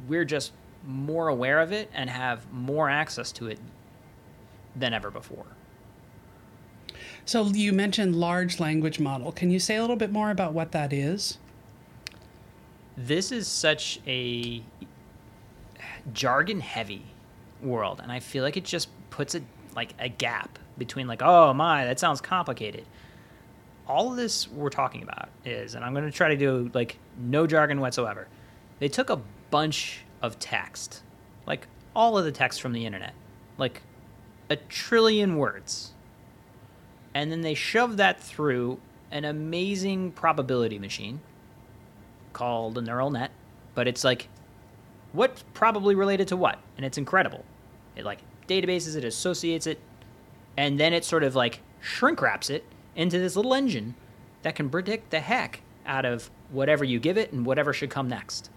We're 0.08 0.24
just 0.24 0.52
more 0.86 1.28
aware 1.28 1.60
of 1.60 1.70
it 1.70 1.90
and 1.92 2.08
have 2.08 2.50
more 2.50 2.88
access 2.88 3.30
to 3.32 3.48
it 3.48 3.58
than 4.74 4.94
ever 4.94 5.10
before. 5.10 5.44
So 7.26 7.44
you 7.44 7.74
mentioned 7.74 8.16
large 8.16 8.58
language 8.58 8.98
model. 8.98 9.32
Can 9.32 9.50
you 9.50 9.60
say 9.60 9.76
a 9.76 9.82
little 9.82 9.96
bit 9.96 10.10
more 10.10 10.30
about 10.30 10.54
what 10.54 10.72
that 10.72 10.94
is? 10.94 11.36
This 12.98 13.30
is 13.30 13.46
such 13.46 14.00
a 14.06 14.60
jargon 16.12 16.58
heavy 16.58 17.02
world 17.62 18.00
and 18.02 18.10
i 18.10 18.18
feel 18.18 18.42
like 18.42 18.56
it 18.56 18.64
just 18.64 18.88
puts 19.10 19.34
a 19.34 19.42
like 19.76 19.94
a 20.00 20.08
gap 20.08 20.58
between 20.76 21.06
like 21.06 21.22
oh 21.22 21.54
my 21.54 21.84
that 21.84 21.98
sounds 21.98 22.20
complicated. 22.20 22.84
All 23.86 24.10
of 24.10 24.16
this 24.16 24.50
we're 24.50 24.68
talking 24.68 25.02
about 25.02 25.28
is 25.44 25.74
and 25.74 25.84
i'm 25.84 25.92
going 25.94 26.04
to 26.04 26.10
try 26.10 26.28
to 26.28 26.36
do 26.36 26.70
like 26.74 26.98
no 27.16 27.46
jargon 27.46 27.80
whatsoever. 27.80 28.26
They 28.80 28.88
took 28.88 29.10
a 29.10 29.20
bunch 29.50 30.04
of 30.20 30.38
text 30.38 31.02
like 31.46 31.68
all 31.94 32.18
of 32.18 32.24
the 32.24 32.32
text 32.32 32.60
from 32.60 32.72
the 32.72 32.84
internet 32.84 33.14
like 33.56 33.82
a 34.50 34.56
trillion 34.56 35.36
words 35.36 35.92
and 37.14 37.30
then 37.30 37.42
they 37.42 37.54
shoved 37.54 37.96
that 37.98 38.20
through 38.20 38.80
an 39.10 39.24
amazing 39.24 40.10
probability 40.12 40.78
machine 40.78 41.20
called 42.38 42.78
a 42.78 42.80
neural 42.80 43.10
net, 43.10 43.32
but 43.74 43.88
it's 43.88 44.04
like 44.04 44.28
what 45.12 45.42
probably 45.54 45.96
related 45.96 46.28
to 46.28 46.36
what, 46.36 46.60
and 46.76 46.86
it's 46.86 46.96
incredible. 46.96 47.44
It 47.96 48.04
like 48.04 48.20
databases 48.46 48.94
it, 48.96 49.04
associates 49.04 49.66
it, 49.66 49.80
and 50.56 50.78
then 50.78 50.92
it 50.92 51.04
sort 51.04 51.24
of 51.24 51.34
like 51.34 51.60
shrink 51.80 52.22
wraps 52.22 52.48
it 52.48 52.64
into 52.94 53.18
this 53.18 53.34
little 53.34 53.54
engine 53.54 53.96
that 54.42 54.54
can 54.54 54.70
predict 54.70 55.10
the 55.10 55.18
heck 55.18 55.62
out 55.84 56.04
of 56.04 56.30
whatever 56.50 56.84
you 56.84 57.00
give 57.00 57.18
it 57.18 57.32
and 57.32 57.44
whatever 57.44 57.72
should 57.72 57.90
come 57.90 58.08
next. 58.08 58.50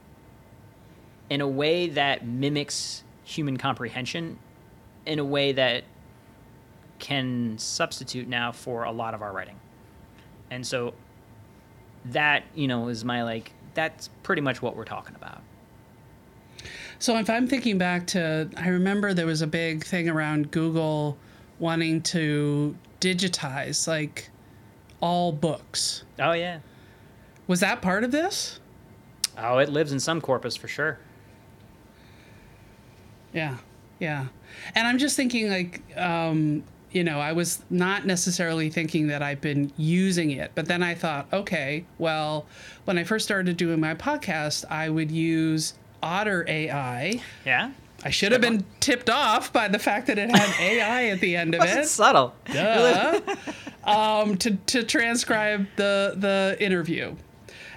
In 1.31 1.41
a 1.41 1.47
way 1.47 1.87
that 1.87 2.23
mimics 2.23 3.03
human 3.23 3.57
comprehension, 3.57 4.37
in 5.07 5.17
a 5.17 5.25
way 5.25 5.53
that 5.53 5.85
can 6.99 7.57
substitute 7.57 8.27
now 8.27 8.51
for 8.51 8.83
a 8.83 8.91
lot 8.91 9.15
of 9.15 9.23
our 9.23 9.31
writing. 9.31 9.59
And 10.51 10.67
so 10.67 10.93
that, 12.05 12.43
you 12.53 12.67
know, 12.67 12.89
is 12.89 13.03
my 13.03 13.23
like 13.23 13.53
that's 13.73 14.09
pretty 14.23 14.41
much 14.41 14.61
what 14.61 14.75
we're 14.75 14.85
talking 14.85 15.15
about. 15.15 15.41
So 16.99 17.17
if 17.17 17.29
I'm 17.29 17.47
thinking 17.47 17.77
back 17.77 18.07
to, 18.07 18.49
I 18.55 18.69
remember 18.69 19.13
there 19.13 19.25
was 19.25 19.41
a 19.41 19.47
big 19.47 19.83
thing 19.83 20.07
around 20.07 20.51
Google 20.51 21.17
wanting 21.59 22.01
to 22.01 22.75
digitize 22.99 23.87
like 23.87 24.29
all 24.99 25.31
books. 25.31 26.03
Oh 26.19 26.33
yeah. 26.33 26.59
Was 27.47 27.59
that 27.61 27.81
part 27.81 28.03
of 28.03 28.11
this? 28.11 28.59
Oh, 29.37 29.57
it 29.57 29.69
lives 29.69 29.91
in 29.91 29.99
some 29.99 30.21
corpus 30.21 30.55
for 30.55 30.67
sure. 30.67 30.99
Yeah, 33.33 33.57
yeah. 33.99 34.27
And 34.75 34.87
I'm 34.87 34.97
just 34.97 35.15
thinking, 35.15 35.49
like, 35.49 35.81
um, 35.97 36.63
you 36.91 37.03
know, 37.03 37.19
I 37.19 37.31
was 37.31 37.63
not 37.69 38.05
necessarily 38.05 38.69
thinking 38.69 39.07
that 39.07 39.21
I've 39.21 39.41
been 39.41 39.71
using 39.77 40.31
it, 40.31 40.51
but 40.55 40.67
then 40.67 40.83
I 40.83 40.93
thought, 40.95 41.27
okay, 41.31 41.85
well, 41.97 42.45
when 42.85 42.97
I 42.97 43.03
first 43.03 43.25
started 43.25 43.57
doing 43.57 43.79
my 43.79 43.95
podcast, 43.95 44.65
I 44.69 44.89
would 44.89 45.11
use 45.11 45.73
Otter 46.03 46.45
AI. 46.47 47.21
Yeah. 47.45 47.71
I 48.03 48.09
should 48.09 48.31
have 48.31 48.41
been 48.41 48.65
tipped 48.79 49.09
off 49.09 49.53
by 49.53 49.67
the 49.67 49.79
fact 49.79 50.07
that 50.07 50.17
it 50.17 50.35
had 50.35 50.59
AI 50.59 51.05
at 51.09 51.21
the 51.21 51.35
end 51.35 51.53
of 51.55 51.61
it. 51.63 51.85
subtle. 51.85 52.33
Duh. 52.51 53.21
um, 53.83 54.37
to 54.37 54.55
to 54.55 54.83
transcribe 54.83 55.67
the 55.75 56.15
the 56.17 56.57
interview. 56.59 57.15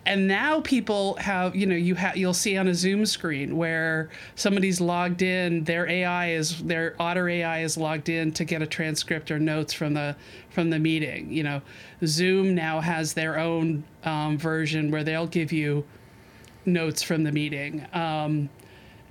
And 0.06 0.28
now 0.28 0.60
people 0.60 1.14
have, 1.16 1.56
you 1.56 1.66
know, 1.66 1.74
you 1.74 1.94
ha- 1.96 2.12
you'll 2.14 2.34
see 2.34 2.56
on 2.58 2.68
a 2.68 2.74
Zoom 2.74 3.06
screen 3.06 3.56
where 3.56 4.10
somebody's 4.34 4.80
logged 4.80 5.22
in, 5.22 5.64
their 5.64 5.88
AI 5.88 6.32
is 6.32 6.62
their 6.62 6.94
Otter 7.00 7.28
AI 7.28 7.60
is 7.62 7.76
logged 7.78 8.10
in 8.10 8.30
to 8.32 8.44
get 8.44 8.60
a 8.60 8.66
transcript 8.66 9.30
or 9.30 9.38
notes 9.38 9.72
from 9.72 9.94
the 9.94 10.14
from 10.50 10.70
the 10.70 10.78
meeting. 10.78 11.32
You 11.32 11.44
know, 11.44 11.62
Zoom 12.04 12.54
now 12.54 12.80
has 12.80 13.14
their 13.14 13.38
own 13.38 13.84
um, 14.04 14.36
version 14.36 14.90
where 14.90 15.04
they'll 15.04 15.26
give 15.26 15.52
you 15.52 15.84
notes 16.66 17.02
from 17.02 17.24
the 17.24 17.32
meeting. 17.32 17.86
Um, 17.94 18.50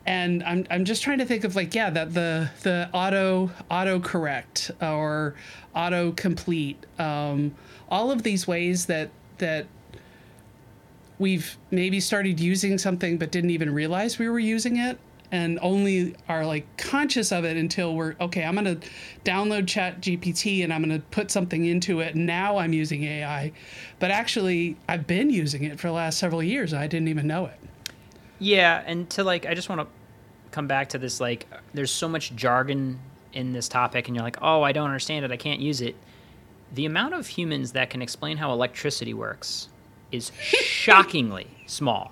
and 0.06 0.44
I'm, 0.44 0.68
I'm 0.70 0.86
just 0.86 1.02
trying 1.02 1.20
to 1.20 1.26
think 1.26 1.44
of 1.44 1.56
like 1.56 1.74
yeah 1.74 1.90
that 1.90 2.14
the 2.14 2.50
the 2.64 2.90
auto 2.94 3.52
auto 3.72 4.00
correct 4.00 4.72
or 4.82 5.36
auto 5.76 6.12
complete 6.12 6.86
um, 7.00 7.56
all 7.90 8.12
of 8.12 8.24
these 8.24 8.48
ways 8.48 8.86
that 8.88 9.10
that 9.38 9.66
we've 11.20 11.58
maybe 11.72 12.00
started 12.00 12.40
using 12.40 12.78
something 12.78 13.18
but 13.18 13.32
didn't 13.32 13.52
even 13.52 13.74
realize 13.74 14.20
we 14.20 14.28
were 14.30 14.40
using 14.40 14.78
it 14.78 14.98
and 15.32 15.58
only 15.62 16.16
are 16.30 16.46
like 16.46 16.66
conscious 16.78 17.32
of 17.32 17.44
it 17.44 17.58
until 17.58 17.96
we're 17.96 18.16
okay 18.20 18.44
i'm 18.44 18.56
going 18.56 18.80
to 18.80 18.88
download 19.24 19.68
chat 19.68 20.02
gpt 20.02 20.64
and 20.64 20.74
i'm 20.74 20.84
going 20.84 21.00
to 21.00 21.06
put 21.08 21.32
something 21.32 21.66
into 21.66 22.00
it 22.02 22.16
and 22.16 22.26
now 22.26 22.58
i'm 22.58 22.74
using 22.74 23.04
ai 23.04 23.52
but 24.00 24.12
actually 24.12 24.78
i've 24.88 25.08
been 25.08 25.30
using 25.30 25.64
it 25.64 25.80
for 25.80 25.88
the 25.88 25.94
last 25.94 26.18
several 26.20 26.44
years 26.44 26.74
and 26.74 26.82
i 26.82 26.88
didn't 26.88 27.08
even 27.08 27.28
know 27.28 27.46
it 27.46 27.60
Yeah, 28.40 28.84
and 28.86 29.10
to 29.12 29.24
like, 29.24 29.46
I 29.46 29.54
just 29.54 29.70
want 29.70 29.82
to 29.82 29.88
come 30.52 30.68
back 30.68 30.90
to 30.90 30.98
this. 30.98 31.22
Like, 31.22 31.48
there's 31.74 31.92
so 31.92 32.10
much 32.10 32.36
jargon 32.36 33.00
in 33.32 33.54
this 33.54 33.70
topic, 33.70 34.08
and 34.08 34.16
you're 34.18 34.24
like, 34.26 34.38
oh, 34.42 34.62
I 34.64 34.74
don't 34.74 34.88
understand 34.88 35.24
it. 35.24 35.32
I 35.32 35.38
can't 35.38 35.62
use 35.62 35.80
it. 35.80 35.96
The 36.74 36.86
amount 36.86 37.14
of 37.14 37.28
humans 37.28 37.72
that 37.72 37.90
can 37.90 38.02
explain 38.02 38.38
how 38.38 38.52
electricity 38.52 39.14
works 39.14 39.70
is 40.14 40.32
shockingly 40.40 41.48
small. 41.66 42.12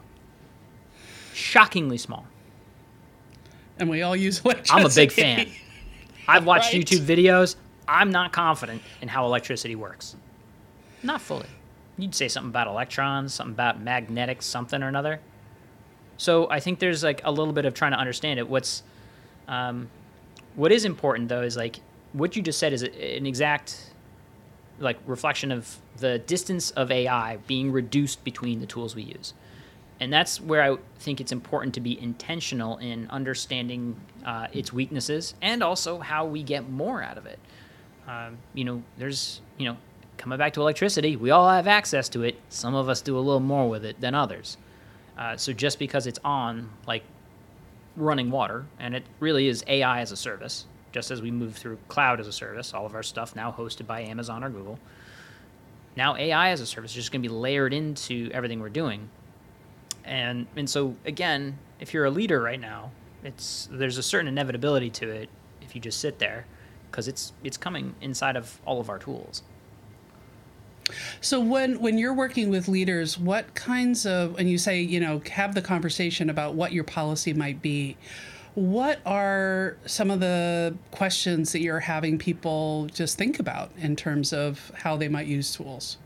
Shockingly 1.34 1.98
small. 1.98 2.26
and 3.80 3.90
we 3.90 4.02
all 4.02 4.16
use 4.16 4.42
electricity 4.46 4.80
I'm 4.80 4.86
a 4.86 4.90
big 4.90 5.12
fan. 5.12 5.48
I've 6.28 6.46
watched 6.46 6.74
Right. 6.74 6.86
YouTube 6.86 7.00
videos. 7.02 7.56
I'm 7.88 8.12
not 8.12 8.32
confident 8.32 8.82
in 9.02 9.08
how 9.08 9.26
electricity 9.26 9.76
works. 9.76 10.16
Not 11.04 11.20
fully. 11.22 11.48
You'd 11.98 12.14
say 12.16 12.28
something 12.28 12.50
about 12.50 12.68
electrons, 12.68 13.34
something 13.34 13.54
about 13.54 13.82
magnetics, 13.82 14.46
something 14.46 14.82
or 14.84 14.88
another. 14.88 15.20
So 16.18 16.50
I 16.50 16.60
think 16.60 16.80
there's 16.80 17.04
like 17.04 17.22
a 17.24 17.32
little 17.32 17.54
bit 17.54 17.66
of 17.66 17.74
trying 17.74 17.92
to 17.92 17.98
understand 17.98 18.40
it. 18.40 18.48
What's 18.48 18.84
um, 19.48 19.90
what 20.56 20.72
is 20.72 20.86
important 20.86 21.30
though 21.30 21.42
is 21.42 21.58
like 21.58 21.80
what 22.14 22.36
you 22.36 22.42
just 22.44 22.60
said 22.60 22.74
is 22.74 22.84
an 22.84 23.26
exact 23.26 23.91
like 24.82 24.98
reflection 25.06 25.52
of 25.52 25.78
the 25.98 26.20
distance 26.20 26.72
of 26.72 26.92
AI 26.92 27.38
being 27.48 27.72
reduced 27.72 28.24
between 28.24 28.60
the 28.60 28.66
tools 28.66 28.96
we 28.96 29.04
use. 29.04 29.34
And 30.00 30.12
that's 30.12 30.42
where 30.42 30.64
I 30.64 30.78
think 30.98 31.22
it's 31.22 31.32
important 31.32 31.76
to 31.76 31.80
be 31.80 32.02
intentional 32.02 32.78
in 32.80 33.08
understanding 33.12 33.96
uh, 34.26 34.48
its 34.52 34.74
weaknesses 34.74 35.36
and 35.42 35.62
also 35.62 36.00
how 36.00 36.26
we 36.26 36.42
get 36.42 36.68
more 36.70 37.04
out 37.04 37.20
of 37.20 37.28
it. 37.28 37.40
Um, 38.08 38.40
you 38.56 38.64
know, 38.64 38.82
there's, 38.98 39.42
you 39.60 39.68
know, 39.68 39.78
coming 40.18 40.40
back 40.40 40.54
to 40.54 40.62
electricity, 40.62 41.16
we 41.16 41.30
all 41.30 41.50
have 41.50 41.68
access 41.68 42.10
to 42.10 42.24
it. 42.24 42.40
Some 42.50 42.74
of 42.74 42.90
us 42.90 43.02
do 43.02 43.18
a 43.18 43.20
little 43.20 43.40
more 43.40 43.70
with 43.70 43.86
it 43.86 44.02
than 44.02 44.16
others. 44.16 44.58
Uh, 45.18 45.38
so 45.38 45.54
just 45.54 45.78
because 45.78 46.08
it's 46.08 46.20
on, 46.24 46.70
like 46.88 47.04
running 47.96 48.32
water, 48.32 48.66
and 48.80 48.96
it 48.96 49.04
really 49.20 49.48
is 49.48 49.64
AI 49.68 50.02
as 50.02 50.12
a 50.12 50.18
service, 50.18 50.66
just 50.92 51.12
as 51.12 51.22
we 51.22 51.32
move 51.32 51.56
through 51.56 51.78
cloud 51.88 52.20
as 52.20 52.28
a 52.28 52.32
service, 52.32 52.74
all 52.74 52.86
of 52.86 52.96
our 52.96 53.04
stuff 53.04 53.36
now 53.36 53.52
hosted 53.52 53.88
by 53.88 54.02
Amazon 54.02 54.44
or 54.44 54.50
Google. 54.50 54.80
Now 55.96 56.16
AI 56.16 56.50
as 56.50 56.62
a 56.62 56.66
service 56.66 56.92
is 56.92 56.96
just 56.96 57.12
going 57.12 57.22
to 57.22 57.28
be 57.28 57.34
layered 57.34 57.74
into 57.74 58.30
everything 58.34 58.60
we're 58.60 58.70
doing. 58.70 59.10
And 60.04 60.48
and 60.56 60.70
so 60.70 60.96
again, 61.06 61.58
if 61.80 61.94
you're 61.94 62.06
a 62.06 62.12
leader 62.12 62.42
right 62.42 62.60
now, 62.60 62.92
it's 63.24 63.68
there's 63.72 63.98
a 63.98 64.04
certain 64.04 64.28
inevitability 64.28 64.90
to 64.92 65.10
it 65.10 65.30
if 65.62 65.76
you 65.76 65.82
just 65.82 66.00
sit 66.00 66.20
there 66.20 66.46
because 66.90 67.08
it's 67.08 67.34
it's 67.44 67.58
coming 67.58 67.96
inside 68.02 68.36
of 68.36 68.60
all 68.66 68.80
of 68.80 68.90
our 68.90 69.00
tools. 69.00 69.44
So 71.22 71.40
when 71.40 71.80
when 71.80 71.98
you're 71.98 72.14
working 72.14 72.50
with 72.50 72.68
leaders, 72.68 73.18
what 73.18 73.54
kinds 73.54 74.06
of 74.06 74.38
and 74.40 74.50
you 74.50 74.58
say, 74.58 74.82
you 74.82 75.00
know, 75.00 75.22
have 75.32 75.56
the 75.56 75.62
conversation 75.62 76.30
about 76.30 76.56
what 76.56 76.72
your 76.72 76.84
policy 76.84 77.34
might 77.34 77.62
be. 77.62 77.98
What 78.54 79.00
are 79.06 79.78
some 79.86 80.12
of 80.12 80.20
the 80.20 80.76
questions 80.92 81.54
that 81.54 81.62
you're 81.62 81.80
having 81.80 82.18
people 82.18 82.88
just 82.94 83.18
think 83.18 83.40
about 83.40 83.72
in 83.78 83.96
terms 83.96 84.34
of 84.34 84.72
how 84.76 84.98
they 84.98 85.08
might 85.08 85.28
use 85.28 85.56
tools? 85.56 85.98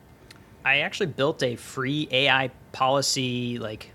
I 0.64 0.80
actually 0.80 1.08
built 1.08 1.42
a 1.42 1.56
free 1.56 2.08
AI 2.12 2.52
policy 2.72 3.58
like 3.58 3.92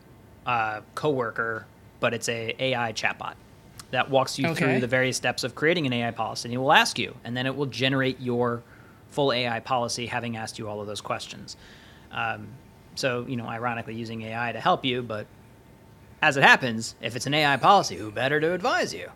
uh, 0.47 0.80
coworker, 0.95 1.66
but 2.00 2.12
it's 2.12 2.28
a 2.28 2.54
AI 2.59 2.92
chatbot 2.92 3.35
that 3.92 4.11
walks 4.11 4.38
you 4.38 4.49
okay. 4.49 4.64
through 4.64 4.80
the 4.80 4.87
various 4.87 5.16
steps 5.16 5.45
of 5.45 5.54
creating 5.54 5.87
an 5.87 5.92
AI 5.92 6.11
policy. 6.11 6.49
And 6.49 6.54
it 6.54 6.59
will 6.59 6.73
ask 6.73 6.99
you, 6.99 7.14
and 7.25 7.37
then 7.37 7.47
it 7.47 7.54
will 7.54 7.66
generate 7.66 8.21
your 8.21 8.62
full 9.11 9.33
AI 9.33 9.61
policy, 9.61 10.07
having 10.07 10.37
asked 10.37 10.59
you 10.59 10.69
all 10.69 10.80
of 10.80 10.87
those 10.87 11.00
questions. 11.00 11.57
Um, 12.12 12.49
so, 12.95 13.25
you 13.28 13.37
know, 13.37 13.47
ironically, 13.47 13.95
using 13.95 14.23
AI 14.23 14.52
to 14.52 14.61
help 14.61 14.85
you, 14.85 15.02
but 15.02 15.26
as 16.22 16.36
it 16.36 16.42
happens, 16.42 16.94
if 17.00 17.16
it's 17.16 17.26
an 17.26 17.34
AI 17.34 17.56
policy, 17.56 17.96
who 17.96 18.10
better 18.10 18.40
to 18.40 18.52
advise 18.52 18.92
you? 18.92 19.08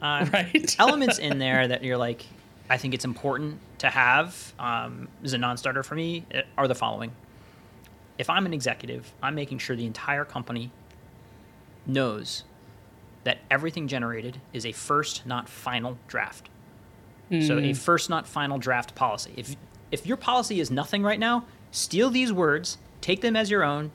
Uh, 0.00 0.26
right. 0.32 0.76
elements 0.78 1.18
in 1.18 1.38
there 1.38 1.68
that 1.68 1.82
you're 1.82 1.98
like, 1.98 2.24
I 2.70 2.76
think 2.76 2.94
it's 2.94 3.04
important 3.04 3.58
to 3.78 3.88
have 3.88 4.52
um, 4.58 5.08
as 5.24 5.32
a 5.32 5.38
non-starter 5.38 5.82
for 5.82 5.94
me 5.94 6.24
uh, 6.34 6.42
are 6.56 6.68
the 6.68 6.74
following. 6.74 7.12
If 8.18 8.28
I'm 8.28 8.46
an 8.46 8.52
executive, 8.52 9.12
I'm 9.22 9.34
making 9.34 9.58
sure 9.58 9.76
the 9.76 9.86
entire 9.86 10.24
company 10.24 10.72
knows 11.86 12.44
that 13.24 13.38
everything 13.50 13.88
generated 13.88 14.40
is 14.52 14.66
a 14.66 14.72
first, 14.72 15.26
not 15.26 15.48
final 15.48 15.98
draft. 16.08 16.48
Mm. 17.30 17.46
So 17.46 17.58
a 17.58 17.60
hmm. 17.60 17.72
first, 17.72 18.08
not 18.08 18.26
final 18.26 18.58
draft 18.58 18.94
policy. 18.94 19.32
If 19.36 19.56
if 19.90 20.06
your 20.06 20.16
policy 20.16 20.60
is 20.60 20.70
nothing 20.70 21.02
right 21.02 21.18
now, 21.18 21.44
steal 21.70 22.10
these 22.10 22.32
words, 22.32 22.78
take 23.00 23.20
them 23.20 23.36
as 23.36 23.50
your 23.50 23.64
own, 23.64 23.90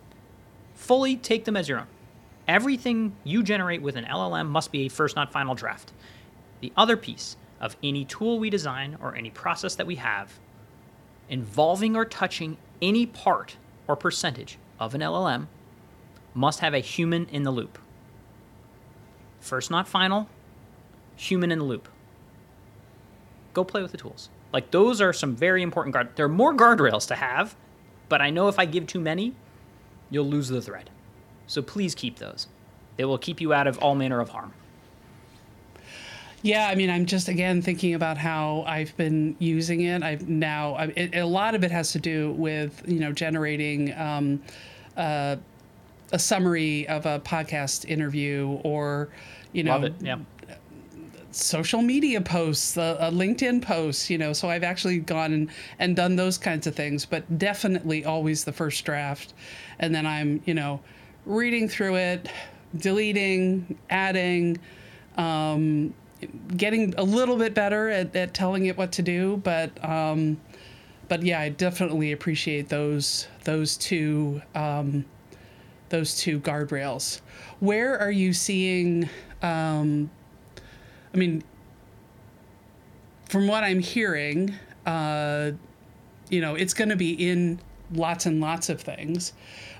fully 0.75 1.15
take 1.15 1.45
them 1.45 1.55
as 1.55 1.69
your 1.69 1.79
own. 1.79 1.88
Everything 2.47 3.15
you 3.23 3.43
generate 3.43 3.82
with 3.82 3.95
an 3.95 4.06
LLM 4.06 4.47
must 4.47 4.71
be 4.71 4.86
a 4.86 4.89
first, 4.89 5.15
not 5.15 5.32
final 5.32 5.56
draft. 5.56 5.93
The 6.62 6.73
other 6.75 6.97
piece 6.97 7.38
of 7.62 7.77
any 7.82 8.03
tool 8.06 8.39
we 8.39 8.49
design 8.49 8.97
or 9.01 9.15
any 9.15 9.29
process 9.29 9.75
that 9.75 9.88
we 9.88 9.95
have 9.95 10.39
involving 11.29 11.95
or 11.95 12.06
touching 12.06 12.58
any 12.82 13.06
part 13.06 13.56
or 13.88 13.95
percentage 13.95 14.58
of 14.79 14.93
an 14.93 15.01
LLM 15.01 15.47
must 16.34 16.60
have 16.60 16.73
a 16.73 16.79
human 16.79 17.25
in 17.27 17.43
the 17.43 17.51
loop. 17.51 17.77
First, 19.39 19.71
not 19.71 19.88
final, 19.88 20.27
human 21.15 21.51
in 21.51 21.60
the 21.60 21.65
loop. 21.65 21.88
Go 23.53 23.63
play 23.63 23.82
with 23.82 23.91
the 23.91 23.97
tools. 23.97 24.29
Like, 24.51 24.71
those 24.71 25.01
are 25.01 25.13
some 25.13 25.36
very 25.36 25.62
important 25.62 25.93
guard. 25.93 26.15
There 26.15 26.25
are 26.25 26.29
more 26.29 26.53
guardrails 26.53 27.08
to 27.08 27.15
have, 27.15 27.56
but 28.10 28.21
I 28.21 28.29
know 28.29 28.47
if 28.47 28.60
I 28.60 28.65
give 28.65 28.88
too 28.88 28.99
many, 28.99 29.34
you'll 30.10 30.27
lose 30.27 30.49
the 30.49 30.62
thread. 30.62 30.89
So 31.47 31.62
please 31.62 31.95
keep 31.95 32.19
those. 32.19 32.47
They 32.97 33.06
will 33.06 33.17
keep 33.17 33.41
you 33.41 33.53
out 33.53 33.67
of 33.67 33.77
all 33.79 33.95
manner 33.95 34.19
of 34.19 34.29
harm. 34.29 34.53
Yeah, 36.43 36.67
I 36.67 36.75
mean, 36.75 36.89
I'm 36.89 37.06
just 37.06 37.29
again 37.29 37.62
thinking 37.62 37.93
about 37.93 38.17
how 38.17 38.65
I've 38.67 38.95
been 38.97 39.38
using 39.39 39.82
it. 39.82 40.03
I've 40.03 40.27
now 40.27 40.73
I, 40.73 40.84
it, 40.88 41.15
a 41.15 41.25
lot 41.25 41.56
of 41.56 41.63
it 41.63 41.71
has 41.71 41.93
to 41.93 41.99
do 41.99 42.34
with 42.34 42.84
you 42.86 42.99
know 42.99 43.13
generating 43.13 43.93
um, 43.93 44.43
uh, 44.97 45.38
a 46.12 46.19
summary 46.19 46.86
of 46.89 47.06
a 47.06 47.21
podcast 47.21 47.86
interview 47.86 48.60
or 48.63 49.08
you 49.53 49.63
know 49.63 49.89
yeah. 50.01 50.17
social 51.32 51.82
media 51.82 52.19
posts, 52.19 52.75
a, 52.75 52.97
a, 52.99 53.10
LinkedIn 53.10 53.62
post. 53.62 54.10
You 54.10 54.17
know, 54.17 54.34
so 54.34 54.49
I've 54.49 54.63
actually 54.63 54.99
gone 54.99 55.32
and, 55.32 55.49
and 55.79 55.95
done 55.95 56.17
those 56.17 56.38
kinds 56.38 56.67
of 56.67 56.75
things, 56.75 57.06
but 57.06 57.38
definitely 57.39 58.03
always 58.03 58.43
the 58.43 58.53
first 58.53 58.84
draft, 58.84 59.34
and 59.79 59.95
then 59.95 60.06
I'm 60.06 60.41
you 60.45 60.56
know 60.56 60.82
reading 61.25 61.67
through 61.67 61.95
it, 61.95 62.29
deleting, 62.75 63.77
adding. 63.89 64.57
Um, 65.17 65.93
getting 66.55 66.93
a 66.97 67.03
little 67.03 67.38
bit 67.38 67.53
better 67.53 67.89
at, 67.89 68.15
at 68.15 68.33
telling 68.33 68.65
it 68.65 68.77
what 68.77 68.91
to 68.93 69.01
do, 69.01 69.38
but 69.38 69.83
um, 69.83 70.39
but 71.07 71.23
yeah, 71.23 71.39
I 71.39 71.49
definitely 71.49 72.12
appreciate 72.12 72.69
those 72.69 73.27
those 73.43 73.77
two 73.77 74.41
um, 74.55 75.05
those 75.89 76.17
two 76.17 76.39
guardrails. 76.39 77.21
Where 77.59 77.97
are 77.99 78.12
you 78.12 78.33
seeing? 78.33 79.09
Um, 79.41 80.09
I 81.13 81.17
mean, 81.17 81.43
from 83.29 83.47
what 83.47 83.63
I'm 83.63 83.79
hearing, 83.79 84.53
uh, 84.86 85.51
you 86.29 86.41
know, 86.41 86.55
it's 86.55 86.73
going 86.73 86.89
to 86.89 86.95
be 86.95 87.12
in 87.12 87.59
lots 87.93 88.25
and 88.25 88.41
lots 88.41 88.69
of 88.69 88.81
things. 88.81 89.33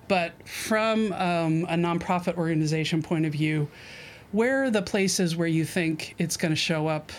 But 0.08 0.34
from 0.48 1.14
um, 1.14 1.64
a 1.66 1.76
nonprofit 1.76 2.38
organization 2.38 3.02
point 3.02 3.26
of 3.26 3.32
view, 3.32 3.70
where 4.32 4.64
are 4.64 4.72
the 4.72 4.82
places 4.82 5.36
where 5.36 5.48
you 5.48 5.64
think 5.66 6.16
it's 6.18 6.38
going 6.38 6.52
to 6.52 6.58
show 6.58 6.88
up 6.88 7.12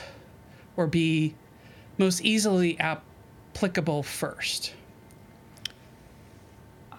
or 0.76 0.86
be 0.86 1.34
most 1.96 2.22
easily 2.22 2.78
applicable 2.78 4.02
first? 4.02 4.74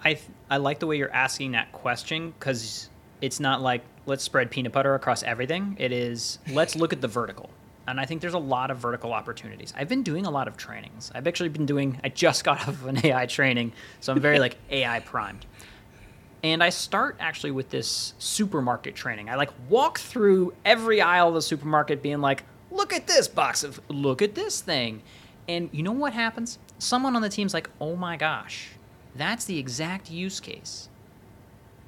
I 0.03 0.19
I 0.49 0.57
like 0.57 0.79
the 0.79 0.87
way 0.87 0.97
you're 0.97 1.13
asking 1.13 1.53
that 1.53 1.71
question 1.71 2.33
because 2.39 2.89
it's 3.21 3.39
not 3.39 3.61
like 3.61 3.83
let's 4.05 4.23
spread 4.23 4.51
peanut 4.51 4.71
butter 4.71 4.93
across 4.93 5.23
everything. 5.23 5.75
It 5.79 5.91
is 5.91 6.39
let's 6.51 6.75
look 6.75 6.93
at 6.93 7.01
the 7.01 7.07
vertical. 7.07 7.49
And 7.87 7.99
I 7.99 8.05
think 8.05 8.21
there's 8.21 8.33
a 8.33 8.39
lot 8.39 8.71
of 8.71 8.77
vertical 8.77 9.13
opportunities. 9.13 9.71
I've 9.77 9.89
been 9.89 10.01
doing 10.01 10.25
a 10.25 10.31
lot 10.31 10.47
of 10.47 10.57
trainings. 10.57 11.11
I've 11.13 11.27
actually 11.27 11.49
been 11.49 11.65
doing 11.65 11.99
I 12.03 12.09
just 12.09 12.43
got 12.43 12.61
off 12.61 12.69
of 12.69 12.85
an 12.85 12.99
AI 13.05 13.25
training, 13.25 13.73
so 13.99 14.13
I'm 14.13 14.21
very 14.21 14.39
like 14.39 14.57
AI 14.69 14.99
primed. 15.01 15.45
And 16.45 16.63
I 16.63 16.69
start 16.69 17.17
actually 17.19 17.49
with 17.49 17.71
this 17.71 18.13
supermarket 18.19 18.93
training. 18.93 19.31
I 19.31 19.35
like 19.35 19.49
walk 19.67 19.97
through 19.97 20.53
every 20.63 21.01
aisle 21.01 21.29
of 21.29 21.33
the 21.33 21.41
supermarket 21.41 22.03
being 22.03 22.21
like, 22.21 22.43
look 22.69 22.93
at 22.93 23.07
this 23.07 23.27
box 23.27 23.63
of, 23.63 23.81
look 23.89 24.21
at 24.21 24.35
this 24.35 24.61
thing. 24.61 25.01
And 25.47 25.71
you 25.71 25.81
know 25.81 25.91
what 25.91 26.13
happens? 26.13 26.59
Someone 26.77 27.15
on 27.15 27.23
the 27.23 27.29
team's 27.29 27.55
like, 27.55 27.67
oh 27.81 27.95
my 27.95 28.15
gosh, 28.15 28.67
that's 29.15 29.45
the 29.45 29.57
exact 29.57 30.11
use 30.11 30.39
case 30.39 30.87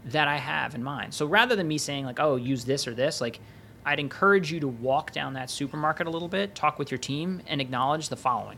that 0.05 0.27
I 0.27 0.37
have 0.37 0.73
in 0.73 0.83
mind. 0.83 1.13
So 1.13 1.27
rather 1.27 1.55
than 1.55 1.67
me 1.67 1.77
saying, 1.77 2.05
like, 2.05 2.19
oh, 2.19 2.35
use 2.35 2.65
this 2.65 2.87
or 2.87 2.95
this, 2.95 3.21
like, 3.21 3.39
I'd 3.85 3.99
encourage 3.99 4.51
you 4.51 4.59
to 4.61 4.67
walk 4.67 5.11
down 5.11 5.33
that 5.33 5.51
supermarket 5.51 6.07
a 6.07 6.09
little 6.09 6.27
bit, 6.27 6.55
talk 6.55 6.79
with 6.79 6.89
your 6.89 6.97
team, 6.97 7.43
and 7.45 7.61
acknowledge 7.61 8.09
the 8.09 8.17
following 8.17 8.57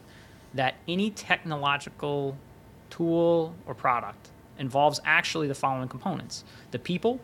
that 0.53 0.75
any 0.87 1.09
technological 1.09 2.37
tool 2.89 3.53
or 3.65 3.75
product 3.75 4.29
involves 4.59 4.99
actually 5.05 5.47
the 5.47 5.55
following 5.55 5.87
components 5.87 6.43
the 6.71 6.79
people, 6.79 7.19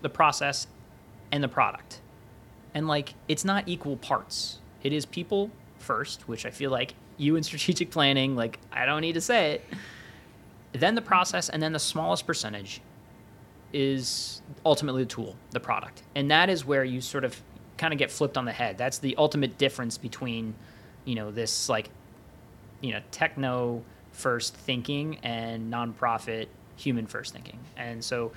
the 0.00 0.08
process, 0.08 0.66
and 1.30 1.42
the 1.42 1.48
product. 1.48 2.00
And 2.74 2.88
like, 2.88 3.14
it's 3.28 3.44
not 3.44 3.68
equal 3.68 3.96
parts. 3.96 4.58
It 4.82 4.92
is 4.92 5.06
people 5.06 5.50
first, 5.78 6.28
which 6.28 6.46
I 6.46 6.50
feel 6.50 6.70
like 6.70 6.94
you 7.16 7.36
in 7.36 7.42
strategic 7.42 7.90
planning, 7.90 8.34
like, 8.34 8.58
I 8.72 8.86
don't 8.86 9.00
need 9.00 9.12
to 9.14 9.20
say 9.20 9.52
it. 9.52 9.64
Then 10.72 10.94
the 10.94 11.02
process, 11.02 11.48
and 11.50 11.62
then 11.62 11.72
the 11.72 11.78
smallest 11.78 12.26
percentage 12.26 12.80
is 13.72 14.42
ultimately 14.64 15.02
the 15.02 15.08
tool, 15.08 15.36
the 15.50 15.60
product. 15.60 16.02
And 16.14 16.30
that 16.30 16.48
is 16.48 16.64
where 16.64 16.84
you 16.84 17.00
sort 17.00 17.24
of 17.24 17.40
kind 17.76 17.92
of 17.92 17.98
get 17.98 18.10
flipped 18.10 18.38
on 18.38 18.44
the 18.44 18.52
head. 18.52 18.78
That's 18.78 18.98
the 18.98 19.16
ultimate 19.16 19.58
difference 19.58 19.98
between 19.98 20.54
you 21.04 21.14
know 21.16 21.30
this 21.30 21.68
like 21.68 21.90
you 22.80 22.92
know 22.92 23.00
techno 23.10 23.82
first 24.12 24.54
thinking 24.54 25.18
and 25.22 25.72
nonprofit 25.72 26.46
human 26.82 27.06
first 27.06 27.32
thinking 27.32 27.58
and 27.76 28.02
so 28.02 28.32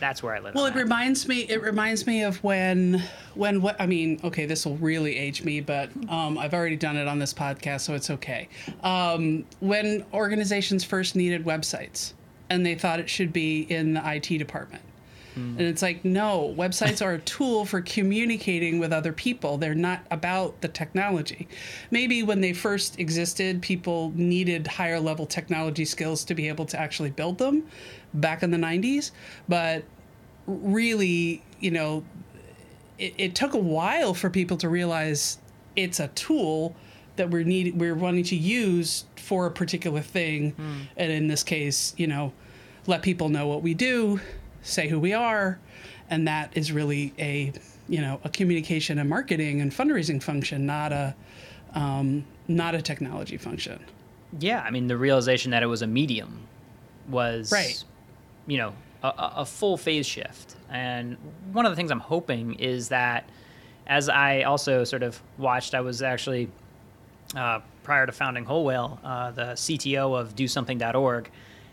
that's 0.00 0.22
where 0.22 0.34
i 0.34 0.38
live 0.38 0.54
Well, 0.54 0.66
it 0.66 0.74
reminds 0.76 1.26
me. 1.26 1.40
It 1.48 1.60
reminds 1.60 2.06
me 2.06 2.22
of 2.22 2.42
when, 2.44 3.02
when 3.34 3.60
what 3.60 3.74
I 3.80 3.86
mean. 3.86 4.20
Okay, 4.22 4.46
this 4.46 4.64
will 4.64 4.76
really 4.76 5.16
age 5.16 5.42
me, 5.42 5.60
but 5.60 5.90
um, 6.08 6.38
I've 6.38 6.54
already 6.54 6.76
done 6.76 6.96
it 6.96 7.08
on 7.08 7.18
this 7.18 7.34
podcast, 7.34 7.80
so 7.80 7.94
it's 7.94 8.08
okay. 8.10 8.48
Um, 8.84 9.44
when 9.58 10.04
organizations 10.12 10.84
first 10.84 11.16
needed 11.16 11.44
websites, 11.44 12.12
and 12.48 12.64
they 12.64 12.76
thought 12.76 13.00
it 13.00 13.10
should 13.10 13.32
be 13.32 13.62
in 13.62 13.94
the 13.94 14.02
IT 14.14 14.38
department, 14.38 14.82
and 15.38 15.60
it's 15.60 15.82
like, 15.82 16.04
no, 16.04 16.54
websites 16.56 17.04
are 17.04 17.14
a 17.14 17.18
tool 17.18 17.64
for 17.64 17.80
communicating 17.80 18.78
with 18.78 18.92
other 18.92 19.12
people. 19.12 19.58
They're 19.58 19.74
not 19.74 20.02
about 20.10 20.60
the 20.60 20.68
technology. 20.68 21.48
Maybe 21.90 22.22
when 22.22 22.40
they 22.40 22.52
first 22.52 22.98
existed, 22.98 23.62
people 23.62 24.12
needed 24.14 24.66
higher 24.66 25.00
level 25.00 25.26
technology 25.26 25.84
skills 25.84 26.24
to 26.24 26.34
be 26.34 26.48
able 26.48 26.66
to 26.66 26.80
actually 26.80 27.10
build 27.10 27.38
them 27.38 27.66
back 28.14 28.42
in 28.42 28.50
the 28.50 28.58
90s. 28.58 29.10
But 29.48 29.84
really, 30.46 31.42
you 31.60 31.70
know, 31.70 32.04
it, 32.98 33.14
it 33.18 33.34
took 33.34 33.54
a 33.54 33.58
while 33.58 34.14
for 34.14 34.30
people 34.30 34.56
to 34.58 34.68
realize 34.68 35.38
it's 35.76 36.00
a 36.00 36.08
tool 36.08 36.74
that 37.16 37.30
we're 37.30 37.44
need 37.44 37.78
we're 37.78 37.94
wanting 37.94 38.24
to 38.24 38.36
use 38.36 39.04
for 39.16 39.46
a 39.46 39.50
particular 39.50 40.00
thing 40.00 40.52
hmm. 40.52 40.76
and 40.96 41.12
in 41.12 41.28
this 41.28 41.42
case 41.42 41.92
you 41.96 42.06
know 42.06 42.32
let 42.86 43.02
people 43.02 43.28
know 43.28 43.46
what 43.46 43.62
we 43.62 43.74
do 43.74 44.18
say 44.62 44.88
who 44.88 44.98
we 44.98 45.12
are 45.12 45.58
and 46.10 46.26
that 46.28 46.56
is 46.56 46.72
really 46.72 47.12
a 47.18 47.52
you 47.88 48.00
know 48.00 48.20
a 48.24 48.28
communication 48.28 48.98
and 48.98 49.08
marketing 49.08 49.60
and 49.60 49.72
fundraising 49.72 50.22
function 50.22 50.66
not 50.66 50.92
a 50.92 51.14
um, 51.74 52.24
not 52.48 52.74
a 52.74 52.82
technology 52.82 53.36
function 53.36 53.78
yeah 54.38 54.62
i 54.62 54.70
mean 54.70 54.86
the 54.88 54.96
realization 54.96 55.50
that 55.52 55.62
it 55.62 55.66
was 55.66 55.82
a 55.82 55.86
medium 55.86 56.40
was 57.08 57.50
Right. 57.52 57.82
you 58.46 58.58
know 58.58 58.74
a, 59.02 59.12
a 59.36 59.46
full 59.46 59.76
phase 59.76 60.06
shift 60.06 60.56
and 60.70 61.16
one 61.52 61.64
of 61.66 61.72
the 61.72 61.76
things 61.76 61.90
i'm 61.90 62.00
hoping 62.00 62.54
is 62.54 62.88
that 62.88 63.28
as 63.86 64.08
i 64.08 64.42
also 64.42 64.84
sort 64.84 65.02
of 65.02 65.20
watched 65.38 65.74
i 65.74 65.80
was 65.80 66.02
actually 66.02 66.50
uh, 67.36 67.60
prior 67.82 68.06
to 68.06 68.12
founding 68.12 68.44
whole 68.44 68.64
whale 68.64 68.98
uh, 69.04 69.30
the 69.30 69.42
cto 69.52 70.18
of 70.18 70.34
do 70.34 70.46
something.org 70.48 71.30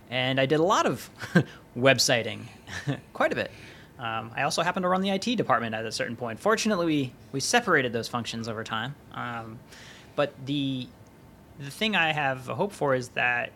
and 0.10 0.40
i 0.40 0.46
did 0.46 0.60
a 0.60 0.64
lot 0.64 0.86
of 0.86 1.10
websiting 1.78 2.42
quite 3.14 3.32
a 3.32 3.36
bit. 3.36 3.52
Um, 3.98 4.32
i 4.36 4.44
also 4.44 4.62
happened 4.62 4.84
to 4.84 4.90
run 4.90 5.02
the 5.02 5.10
it 5.10 5.38
department 5.38 5.74
at 5.74 5.86
a 5.86 5.92
certain 5.92 6.16
point. 6.16 6.40
Fortunately 6.40 6.86
we, 6.86 7.14
we 7.32 7.40
separated 7.40 7.94
those 7.94 8.08
functions 8.08 8.48
over 8.48 8.64
time. 8.64 8.96
Um, 9.14 9.60
but 10.16 10.34
the 10.46 10.88
the 11.60 11.72
thing 11.72 11.96
I 11.96 12.12
have 12.12 12.50
a 12.50 12.56
hope 12.56 12.74
for 12.74 12.96
is 12.96 13.10
that 13.10 13.52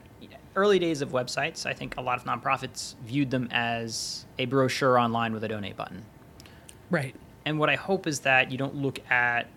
early 0.56 0.80
days 0.80 1.02
of 1.02 1.12
websites, 1.12 1.66
I 1.66 1.74
think 1.74 1.98
a 1.98 2.02
lot 2.02 2.18
of 2.18 2.26
nonprofits 2.26 2.96
viewed 3.06 3.30
them 3.30 3.48
as 3.52 4.26
a 4.38 4.46
brochure 4.46 4.98
online 4.98 5.34
with 5.34 5.44
a 5.44 5.48
donate 5.48 5.76
button. 5.76 6.04
right. 6.90 7.16
And 7.46 7.58
what 7.58 7.70
I 7.70 7.76
hope 7.76 8.06
is 8.06 8.20
that 8.22 8.52
you 8.52 8.58
don't 8.58 8.76
look 8.76 9.00
at, 9.10 9.48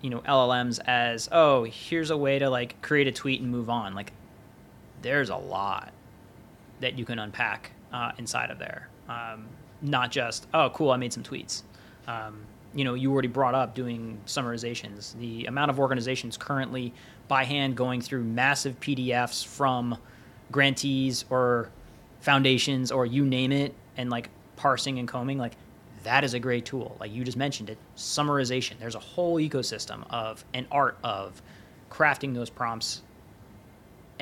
you 0.00 0.08
know, 0.10 0.20
LLMs 0.20 0.78
as, 0.86 1.28
oh, 1.32 1.64
here's 1.64 2.10
a 2.10 2.16
way 2.16 2.38
to 2.38 2.48
like 2.48 2.80
create 2.80 3.08
a 3.08 3.12
tweet 3.12 3.40
and 3.40 3.50
move 3.50 3.68
on. 3.68 3.94
Like, 3.94 4.12
there's 5.02 5.28
a 5.28 5.36
lot 5.36 5.92
that 6.82 6.98
you 6.98 7.04
can 7.04 7.18
unpack 7.18 7.72
uh, 7.92 8.12
inside 8.18 8.50
of 8.50 8.58
there. 8.58 8.88
Um, 9.08 9.46
not 9.80 10.10
just, 10.10 10.46
oh, 10.52 10.70
cool, 10.70 10.90
I 10.90 10.96
made 10.96 11.12
some 11.12 11.22
tweets. 11.22 11.62
Um, 12.06 12.42
you 12.74 12.84
know, 12.84 12.94
you 12.94 13.12
already 13.12 13.28
brought 13.28 13.54
up 13.54 13.74
doing 13.74 14.20
summarizations. 14.26 15.18
The 15.18 15.46
amount 15.46 15.70
of 15.70 15.78
organizations 15.78 16.36
currently 16.36 16.92
by 17.28 17.44
hand 17.44 17.76
going 17.76 18.00
through 18.00 18.24
massive 18.24 18.78
PDFs 18.80 19.44
from 19.44 19.98
grantees 20.50 21.24
or 21.30 21.70
foundations 22.20 22.92
or 22.92 23.06
you 23.06 23.24
name 23.24 23.52
it 23.52 23.74
and 23.96 24.10
like 24.10 24.30
parsing 24.56 24.98
and 24.98 25.08
combing, 25.08 25.38
like 25.38 25.54
that 26.04 26.24
is 26.24 26.34
a 26.34 26.38
great 26.38 26.64
tool. 26.64 26.96
Like 26.98 27.12
you 27.12 27.24
just 27.24 27.36
mentioned 27.36 27.70
it, 27.70 27.78
summarization. 27.96 28.78
There's 28.78 28.94
a 28.94 29.00
whole 29.00 29.36
ecosystem 29.36 30.04
of 30.10 30.44
an 30.54 30.66
art 30.70 30.98
of 31.04 31.42
crafting 31.90 32.34
those 32.34 32.50
prompts 32.50 33.02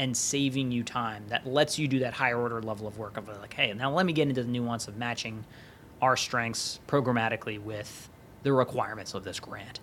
and 0.01 0.17
saving 0.17 0.73
you 0.73 0.83
time 0.83 1.23
that 1.29 1.47
lets 1.47 1.79
you 1.79 1.87
do 1.87 1.99
that 1.99 2.15
higher 2.15 2.41
order 2.41 2.63
level 2.63 2.87
of 2.87 2.97
work 2.97 3.19
of 3.19 3.29
like, 3.29 3.53
hey, 3.53 3.71
now 3.75 3.93
let 3.93 4.07
me 4.07 4.15
get 4.15 4.27
into 4.31 4.43
the 4.43 4.49
nuance 4.49 4.89
of 4.89 4.97
matching 4.97 5.45
our 6.01 6.17
strengths 6.17 6.81
programmatically 6.89 7.61
with 7.61 8.09
the 8.43 8.51
requirements 8.51 9.13
of 9.13 9.25
this 9.25 9.39
grant. 9.39 9.79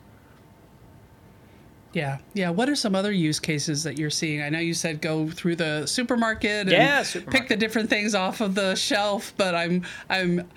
Yeah, 1.93 2.17
yeah. 2.33 2.49
What 2.49 2.67
are 2.67 2.75
some 2.75 2.95
other 2.95 3.11
use 3.11 3.39
cases 3.39 3.83
that 3.83 3.99
you're 3.99 4.09
seeing? 4.09 4.41
I 4.41 4.49
know 4.49 4.57
you 4.57 4.73
said 4.73 5.01
go 5.01 5.29
through 5.29 5.57
the 5.57 5.85
supermarket 5.85 6.61
and 6.67 6.71
Yeah, 6.71 7.03
pick 7.29 7.47
the 7.47 7.55
different 7.55 7.87
things 7.87 8.15
off 8.15 8.41
of 8.41 8.55
the 8.55 8.73
shelf, 8.73 9.33
but 9.37 9.53
I'm 9.53 9.85
I'm 10.09 10.49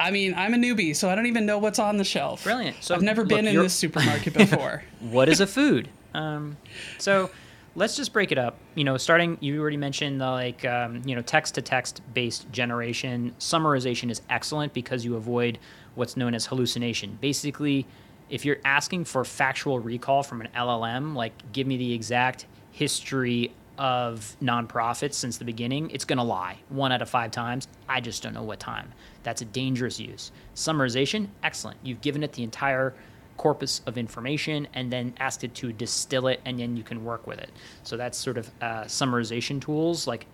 I 0.00 0.10
mean, 0.10 0.34
I'm 0.34 0.52
a 0.52 0.56
newbie, 0.56 0.96
so 0.96 1.08
I 1.08 1.14
don't 1.14 1.26
even 1.26 1.46
know 1.46 1.58
what's 1.58 1.78
on 1.78 1.96
the 1.96 2.04
shelf. 2.04 2.42
Brilliant. 2.42 2.82
So, 2.82 2.96
I've 2.96 3.02
never 3.02 3.22
look, 3.22 3.28
been 3.28 3.46
in 3.46 3.56
this 3.56 3.72
supermarket 3.72 4.34
before. 4.34 4.82
what 5.00 5.28
is 5.28 5.40
a 5.40 5.46
food? 5.46 5.88
Um, 6.12 6.56
so 6.98 7.30
let's 7.74 7.96
just 7.96 8.12
break 8.12 8.32
it 8.32 8.38
up. 8.38 8.58
You 8.74 8.84
know, 8.84 8.96
starting, 8.96 9.38
you 9.40 9.60
already 9.60 9.76
mentioned 9.76 10.20
the 10.20 10.30
like, 10.30 10.64
um, 10.64 11.02
you 11.04 11.14
know, 11.14 11.22
text 11.22 11.54
to 11.54 11.62
text 11.62 12.02
based 12.14 12.50
generation. 12.52 13.34
Summarization 13.38 14.10
is 14.10 14.22
excellent 14.28 14.72
because 14.72 15.04
you 15.04 15.16
avoid 15.16 15.58
what's 15.94 16.16
known 16.16 16.34
as 16.34 16.46
hallucination. 16.46 17.18
Basically, 17.20 17.86
if 18.28 18.44
you're 18.44 18.58
asking 18.64 19.04
for 19.04 19.24
factual 19.24 19.78
recall 19.78 20.22
from 20.22 20.40
an 20.40 20.48
LLM, 20.54 21.14
like 21.14 21.52
give 21.52 21.66
me 21.66 21.76
the 21.76 21.92
exact 21.92 22.46
history 22.72 23.52
of 23.78 24.36
nonprofits 24.42 25.14
since 25.14 25.38
the 25.38 25.44
beginning, 25.44 25.90
it's 25.90 26.04
going 26.04 26.18
to 26.18 26.22
lie 26.22 26.58
one 26.68 26.92
out 26.92 27.00
of 27.00 27.08
five 27.08 27.30
times. 27.30 27.66
I 27.88 28.00
just 28.00 28.22
don't 28.22 28.34
know 28.34 28.42
what 28.42 28.60
time. 28.60 28.92
That's 29.22 29.40
a 29.40 29.46
dangerous 29.46 29.98
use. 29.98 30.32
Summarization, 30.54 31.28
excellent. 31.42 31.78
You've 31.82 32.02
given 32.02 32.22
it 32.22 32.32
the 32.32 32.42
entire 32.42 32.94
corpus 33.40 33.80
of 33.86 33.96
information 33.96 34.68
and 34.74 34.92
then 34.92 35.14
asked 35.18 35.44
it 35.44 35.54
to 35.54 35.72
distill 35.72 36.26
it 36.26 36.42
and 36.44 36.60
then 36.60 36.76
you 36.76 36.82
can 36.82 37.02
work 37.02 37.26
with 37.26 37.38
it. 37.38 37.48
So 37.84 37.96
that's 37.96 38.18
sort 38.18 38.36
of 38.36 38.50
uh, 38.60 38.84
summarization 38.84 39.62
tools 39.62 40.06
like 40.06 40.26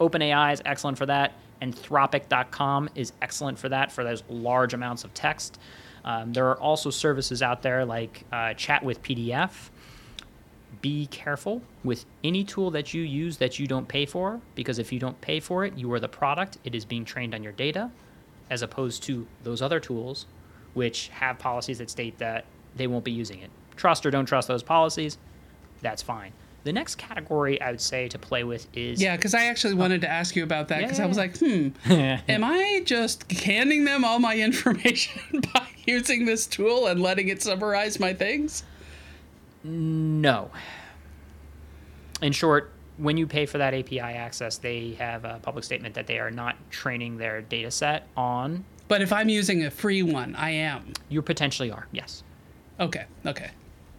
OpenAI 0.00 0.52
is 0.52 0.60
excellent 0.64 0.98
for 0.98 1.06
that. 1.06 1.34
Anthropic.com 1.62 2.90
is 2.96 3.12
excellent 3.22 3.56
for 3.56 3.68
that, 3.68 3.92
for 3.92 4.02
those 4.02 4.24
large 4.28 4.74
amounts 4.74 5.04
of 5.04 5.14
text. 5.14 5.60
Um, 6.04 6.32
there 6.32 6.48
are 6.48 6.58
also 6.58 6.90
services 6.90 7.40
out 7.40 7.62
there 7.62 7.84
like 7.84 8.24
uh, 8.32 8.52
Chat 8.54 8.82
with 8.82 9.00
PDF. 9.00 9.70
Be 10.80 11.06
careful 11.06 11.62
with 11.84 12.04
any 12.24 12.42
tool 12.42 12.72
that 12.72 12.92
you 12.92 13.02
use 13.02 13.36
that 13.36 13.60
you 13.60 13.68
don't 13.68 13.86
pay 13.86 14.06
for, 14.06 14.40
because 14.56 14.80
if 14.80 14.92
you 14.92 14.98
don't 14.98 15.20
pay 15.20 15.38
for 15.38 15.64
it, 15.64 15.78
you 15.78 15.92
are 15.92 16.00
the 16.00 16.08
product. 16.08 16.58
It 16.64 16.74
is 16.74 16.84
being 16.84 17.04
trained 17.04 17.32
on 17.32 17.44
your 17.44 17.52
data, 17.52 17.92
as 18.50 18.62
opposed 18.62 19.04
to 19.04 19.24
those 19.44 19.62
other 19.62 19.78
tools, 19.78 20.26
which 20.74 21.08
have 21.08 21.38
policies 21.38 21.78
that 21.78 21.90
state 21.90 22.18
that 22.18 22.44
they 22.76 22.86
won't 22.86 23.04
be 23.04 23.12
using 23.12 23.40
it. 23.40 23.50
Trust 23.76 24.04
or 24.06 24.10
don't 24.10 24.26
trust 24.26 24.48
those 24.48 24.62
policies, 24.62 25.18
that's 25.82 26.02
fine. 26.02 26.32
The 26.64 26.72
next 26.72 26.96
category 26.96 27.60
I 27.62 27.70
would 27.70 27.80
say 27.80 28.08
to 28.08 28.18
play 28.18 28.44
with 28.44 28.66
is 28.74 29.00
yeah, 29.00 29.16
because 29.16 29.32
I 29.32 29.44
actually 29.44 29.74
wanted 29.74 30.00
to 30.02 30.10
ask 30.10 30.36
you 30.36 30.42
about 30.42 30.68
that 30.68 30.82
because 30.82 30.98
yeah, 30.98 31.04
I 31.04 31.08
was 31.08 31.16
like, 31.16 31.38
hmm, 31.38 31.68
am 31.86 32.44
I 32.44 32.82
just 32.84 33.30
handing 33.30 33.84
them 33.84 34.04
all 34.04 34.18
my 34.18 34.36
information 34.38 35.40
by 35.54 35.66
using 35.86 36.24
this 36.26 36.46
tool 36.46 36.86
and 36.86 37.00
letting 37.00 37.28
it 37.28 37.42
summarize 37.42 38.00
my 38.00 38.12
things? 38.12 38.64
No. 39.64 40.50
In 42.20 42.32
short, 42.32 42.72
when 42.96 43.16
you 43.16 43.26
pay 43.26 43.46
for 43.46 43.58
that 43.58 43.74
API 43.74 44.00
access, 44.00 44.58
they 44.58 44.94
have 44.98 45.24
a 45.24 45.38
public 45.42 45.64
statement 45.64 45.94
that 45.94 46.06
they 46.06 46.18
are 46.18 46.30
not 46.30 46.56
training 46.70 47.16
their 47.16 47.40
data 47.40 47.70
set 47.70 48.08
on. 48.16 48.64
But 48.88 49.02
if 49.02 49.12
I'm 49.12 49.28
using 49.28 49.64
a 49.64 49.70
free 49.70 50.02
one, 50.02 50.34
I 50.34 50.50
am. 50.50 50.92
You 51.08 51.22
potentially 51.22 51.70
are, 51.70 51.86
yes. 51.92 52.24
Okay, 52.80 53.04
okay. 53.26 53.50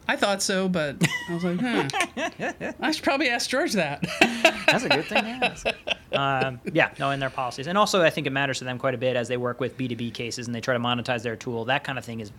I 0.08 0.16
thought 0.16 0.42
so, 0.42 0.68
but 0.68 0.96
I 1.30 1.34
was 1.34 1.44
like, 1.44 1.60
huh. 1.60 2.74
I 2.80 2.92
should 2.92 3.04
probably 3.04 3.30
ask 3.30 3.48
George 3.48 3.74
that. 3.74 4.04
That's 4.66 4.84
a 4.84 4.90
good 4.90 5.06
thing 5.06 5.24
to 5.24 5.30
ask. 5.30 5.68
um, 6.14 6.60
yeah, 6.74 6.90
no, 6.98 7.12
in 7.12 7.20
their 7.20 7.30
policies. 7.30 7.68
And 7.68 7.78
also, 7.78 8.02
I 8.02 8.10
think 8.10 8.26
it 8.26 8.32
matters 8.32 8.58
to 8.58 8.66
them 8.66 8.80
quite 8.80 8.96
a 8.96 8.98
bit 8.98 9.16
as 9.16 9.28
they 9.28 9.38
work 9.38 9.60
with 9.60 9.78
B2B 9.78 10.16
cases 10.16 10.48
and 10.48 10.56
they 10.56 10.62
try 10.62 10.74
to 10.74 10.80
monetize 10.80 11.22
their 11.22 11.36
tool. 11.36 11.66
That 11.66 11.84
kind 11.84 12.00
of 12.00 12.06
thing 12.06 12.22
is 12.22 12.32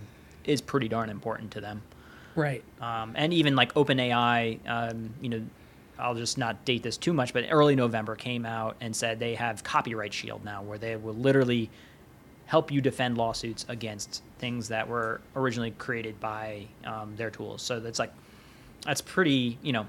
is 0.45 0.61
pretty 0.61 0.89
darn 0.89 1.11
important 1.11 1.53
to 1.53 1.61
them. 1.61 1.83
right. 2.35 2.65
um, 2.81 3.13
and 3.15 3.33
even 3.33 3.55
like 3.55 3.75
OpenAI, 3.75 4.59
um, 4.67 5.11
you 5.21 5.29
know, 5.29 5.43
I'll 5.99 6.15
just 6.15 6.39
not 6.39 6.65
date 6.65 6.83
this 6.83 6.97
too 6.97 7.13
much, 7.13 7.33
but 7.33 7.45
early 7.51 7.77
November 7.77 8.17
came 8.17 8.47
out 8.47 8.77
and 8.81 8.97
said 8.97 9.21
they 9.21 9.35
have 9.35 9.63
copyright 9.63 10.15
shield 10.15 10.45
now, 10.45 10.63
where 10.63 10.79
they 10.79 10.97
will 10.97 11.15
literally 11.15 11.71
help 12.51 12.73
you 12.73 12.81
defend 12.81 13.17
lawsuits 13.17 13.65
against 13.69 14.25
things 14.41 14.67
that 14.67 14.89
were 14.89 15.21
originally 15.37 15.71
created 15.71 16.19
by 16.19 16.67
um, 16.85 17.15
their 17.15 17.31
tools. 17.31 17.63
So 17.63 17.79
that's 17.79 18.01
like 18.01 18.13
that's 18.85 19.01
pretty, 19.01 19.57
you 19.63 19.73
know, 19.73 19.87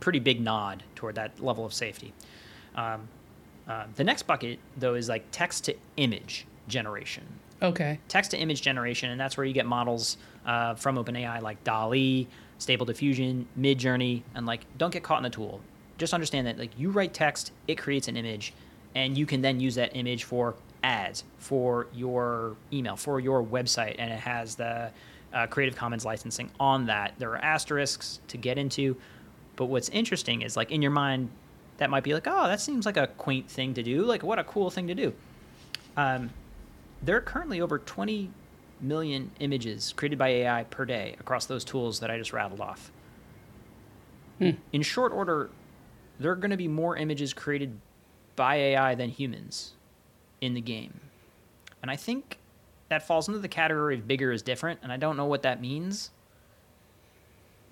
pretty 0.00 0.18
big 0.18 0.38
nod 0.42 0.82
toward 0.94 1.14
that 1.14 1.40
level 1.42 1.64
of 1.64 1.72
safety. 1.72 2.12
Um, 2.74 3.08
uh, 3.66 3.86
the 3.94 4.04
next 4.04 4.24
bucket 4.26 4.58
though 4.76 4.94
is 4.94 5.08
like 5.08 5.24
text 5.32 5.64
to 5.64 5.74
image 5.96 6.46
generation 6.68 7.24
Okay. 7.62 7.98
text 8.08 8.32
to 8.32 8.36
image 8.38 8.60
generation, 8.60 9.08
and 9.10 9.18
that's 9.18 9.38
where 9.38 9.46
you 9.46 9.54
get 9.54 9.64
models 9.64 10.18
uh, 10.44 10.74
from 10.74 10.96
OpenAI 10.96 11.40
like 11.40 11.64
DALL-E, 11.64 12.26
Stable 12.58 12.84
Diffusion, 12.84 13.46
Midjourney, 13.58 14.20
and 14.34 14.44
like 14.44 14.66
don't 14.76 14.92
get 14.92 15.02
caught 15.02 15.16
in 15.16 15.22
the 15.22 15.30
tool. 15.30 15.62
Just 15.96 16.12
understand 16.12 16.46
that 16.46 16.58
like 16.58 16.78
you 16.78 16.90
write 16.90 17.14
text, 17.14 17.52
it 17.66 17.76
creates 17.78 18.06
an 18.08 18.18
image, 18.18 18.52
and 18.94 19.16
you 19.16 19.24
can 19.24 19.40
then 19.40 19.60
use 19.60 19.76
that 19.76 19.96
image 19.96 20.24
for 20.24 20.54
ads, 20.82 21.24
for 21.38 21.86
your 21.94 22.56
email, 22.72 22.96
for 22.96 23.20
your 23.20 23.42
website, 23.42 23.96
and 23.98 24.12
it 24.12 24.18
has 24.18 24.56
the 24.56 24.90
uh, 25.32 25.46
Creative 25.46 25.76
Commons 25.76 26.04
licensing 26.04 26.50
on 26.58 26.86
that. 26.86 27.14
There 27.18 27.30
are 27.30 27.38
asterisks 27.38 28.20
to 28.28 28.36
get 28.36 28.58
into, 28.58 28.96
but 29.56 29.66
what's 29.66 29.88
interesting 29.90 30.42
is 30.42 30.56
like 30.56 30.70
in 30.70 30.82
your 30.82 30.90
mind, 30.90 31.30
that 31.78 31.90
might 31.90 32.04
be 32.04 32.14
like, 32.14 32.26
oh, 32.26 32.46
that 32.46 32.60
seems 32.60 32.86
like 32.86 32.96
a 32.96 33.06
quaint 33.06 33.50
thing 33.50 33.74
to 33.74 33.82
do. 33.82 34.02
Like, 34.02 34.22
what 34.22 34.38
a 34.38 34.44
cool 34.44 34.70
thing 34.70 34.86
to 34.86 34.94
do. 34.94 35.12
Um, 35.96 36.30
there 37.02 37.16
are 37.16 37.20
currently 37.20 37.60
over 37.60 37.78
20 37.78 38.30
million 38.80 39.30
images 39.40 39.92
created 39.94 40.18
by 40.18 40.28
AI 40.28 40.64
per 40.64 40.84
day 40.84 41.16
across 41.20 41.46
those 41.46 41.64
tools 41.64 42.00
that 42.00 42.10
I 42.10 42.18
just 42.18 42.32
rattled 42.32 42.60
off. 42.60 42.90
Hmm. 44.38 44.50
In 44.72 44.82
short 44.82 45.12
order, 45.12 45.50
there 46.18 46.30
are 46.32 46.36
going 46.36 46.50
to 46.50 46.56
be 46.56 46.68
more 46.68 46.96
images 46.96 47.32
created 47.32 47.78
by 48.36 48.56
AI 48.56 48.94
than 48.94 49.10
humans 49.10 49.75
in 50.40 50.54
the 50.54 50.60
game. 50.60 51.00
And 51.82 51.90
I 51.90 51.96
think 51.96 52.38
that 52.88 53.06
falls 53.06 53.28
into 53.28 53.40
the 53.40 53.48
category 53.48 53.96
of 53.96 54.06
bigger 54.06 54.32
is 54.32 54.42
different, 54.42 54.80
and 54.82 54.92
I 54.92 54.96
don't 54.96 55.16
know 55.16 55.26
what 55.26 55.42
that 55.42 55.60
means. 55.60 56.10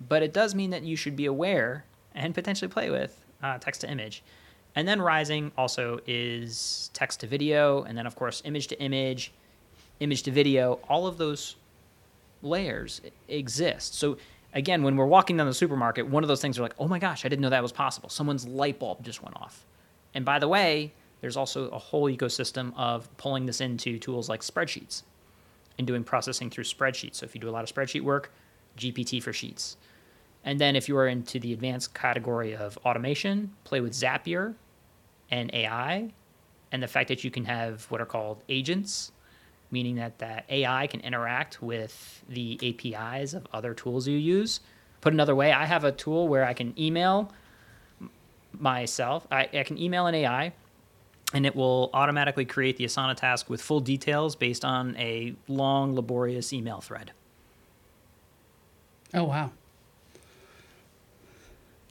But 0.07 0.23
it 0.23 0.33
does 0.33 0.53
mean 0.53 0.71
that 0.71 0.83
you 0.83 0.95
should 0.95 1.15
be 1.15 1.25
aware 1.25 1.85
and 2.13 2.33
potentially 2.33 2.69
play 2.69 2.89
with 2.89 3.25
uh, 3.41 3.57
text 3.57 3.81
to 3.81 3.89
image. 3.89 4.23
And 4.75 4.87
then 4.87 5.01
Rising 5.01 5.51
also 5.57 5.99
is 6.05 6.89
text 6.93 7.21
to 7.21 7.27
video, 7.27 7.83
and 7.83 7.97
then, 7.97 8.05
of 8.05 8.15
course, 8.15 8.41
image 8.45 8.67
to 8.67 8.81
image, 8.81 9.31
image 10.01 10.23
to 10.23 10.31
video. 10.31 10.79
All 10.89 11.07
of 11.07 11.17
those 11.17 11.55
layers 12.41 12.99
exist. 13.29 13.95
So, 13.95 14.17
again, 14.53 14.83
when 14.83 14.97
we're 14.97 15.05
walking 15.05 15.37
down 15.37 15.47
the 15.47 15.53
supermarket, 15.53 16.07
one 16.07 16.23
of 16.23 16.27
those 16.27 16.41
things 16.41 16.59
are 16.59 16.61
like, 16.61 16.75
oh 16.77 16.89
my 16.89 16.99
gosh, 16.99 17.25
I 17.25 17.29
didn't 17.29 17.41
know 17.41 17.49
that 17.49 17.63
was 17.63 17.71
possible. 17.71 18.09
Someone's 18.09 18.45
light 18.45 18.79
bulb 18.79 19.03
just 19.03 19.23
went 19.23 19.37
off. 19.37 19.65
And 20.13 20.25
by 20.25 20.39
the 20.39 20.47
way, 20.47 20.93
there's 21.25 21.37
also 21.37 21.69
a 21.69 21.79
whole 21.79 22.03
ecosystem 22.03 22.71
of 22.77 23.09
pulling 23.17 23.47
this 23.47 23.59
into 23.59 23.97
tools 23.97 24.29
like 24.29 24.41
spreadsheets 24.41 25.01
and 25.75 25.87
doing 25.87 26.03
processing 26.03 26.51
through 26.51 26.65
spreadsheets. 26.65 27.15
So, 27.15 27.23
if 27.23 27.33
you 27.33 27.41
do 27.41 27.49
a 27.49 27.55
lot 27.57 27.67
of 27.67 27.75
spreadsheet 27.75 28.01
work, 28.01 28.31
GPT 28.77 29.23
for 29.23 29.33
sheets. 29.33 29.75
And 30.43 30.61
then 30.61 30.75
if 30.75 30.87
you 30.87 30.95
are 30.97 31.07
into 31.07 31.39
the 31.39 31.51
advanced 31.51 31.95
category 31.95 32.55
of 32.55 32.77
automation, 32.85 33.55
play 33.63 33.81
with 33.81 33.93
Zapier 33.93 34.53
and 35.31 35.51
AI 35.51 36.13
and 36.71 36.83
the 36.83 36.87
fact 36.87 37.07
that 37.07 37.23
you 37.23 37.31
can 37.31 37.45
have 37.45 37.85
what 37.89 37.99
are 37.99 38.05
called 38.05 38.43
agents, 38.47 39.11
meaning 39.71 39.95
that 39.95 40.19
that 40.19 40.45
AI 40.47 40.85
can 40.85 40.99
interact 40.99 41.59
with 41.59 42.23
the 42.29 42.59
APIs 42.61 43.33
of 43.33 43.47
other 43.51 43.73
tools 43.73 44.07
you 44.07 44.19
use. 44.19 44.59
Put 45.01 45.11
another 45.11 45.33
way, 45.33 45.51
I 45.51 45.65
have 45.65 45.85
a 45.85 45.91
tool 45.91 46.27
where 46.27 46.45
I 46.45 46.53
can 46.53 46.79
email 46.79 47.33
myself. 48.51 49.25
I, 49.31 49.49
I 49.51 49.63
can 49.63 49.79
email 49.79 50.05
an 50.05 50.13
AI 50.13 50.53
and 51.33 51.45
it 51.45 51.55
will 51.55 51.89
automatically 51.93 52.45
create 52.45 52.77
the 52.77 52.85
Asana 52.85 53.15
task 53.15 53.49
with 53.49 53.61
full 53.61 53.79
details 53.79 54.35
based 54.35 54.63
on 54.63 54.95
a 54.97 55.35
long, 55.47 55.95
laborious 55.95 56.53
email 56.53 56.81
thread. 56.81 57.11
Oh, 59.13 59.23
wow. 59.23 59.51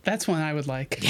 That's 0.05 0.29
one 0.29 0.41
I 0.41 0.53
would 0.53 0.67
like. 0.67 1.03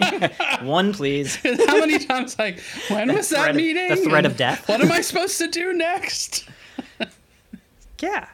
one, 0.62 0.92
please. 0.92 1.36
How 1.66 1.78
many 1.78 1.98
times 1.98 2.38
like 2.38 2.60
when 2.88 3.08
the 3.08 3.14
was 3.14 3.28
that 3.30 3.54
meeting? 3.54 3.92
Of, 3.92 3.98
the 3.98 4.04
threat 4.10 4.26
of 4.26 4.36
death. 4.36 4.68
what 4.68 4.80
am 4.80 4.90
I 4.90 5.00
supposed 5.00 5.38
to 5.38 5.46
do 5.46 5.72
next? 5.72 6.48
yeah, 8.00 8.28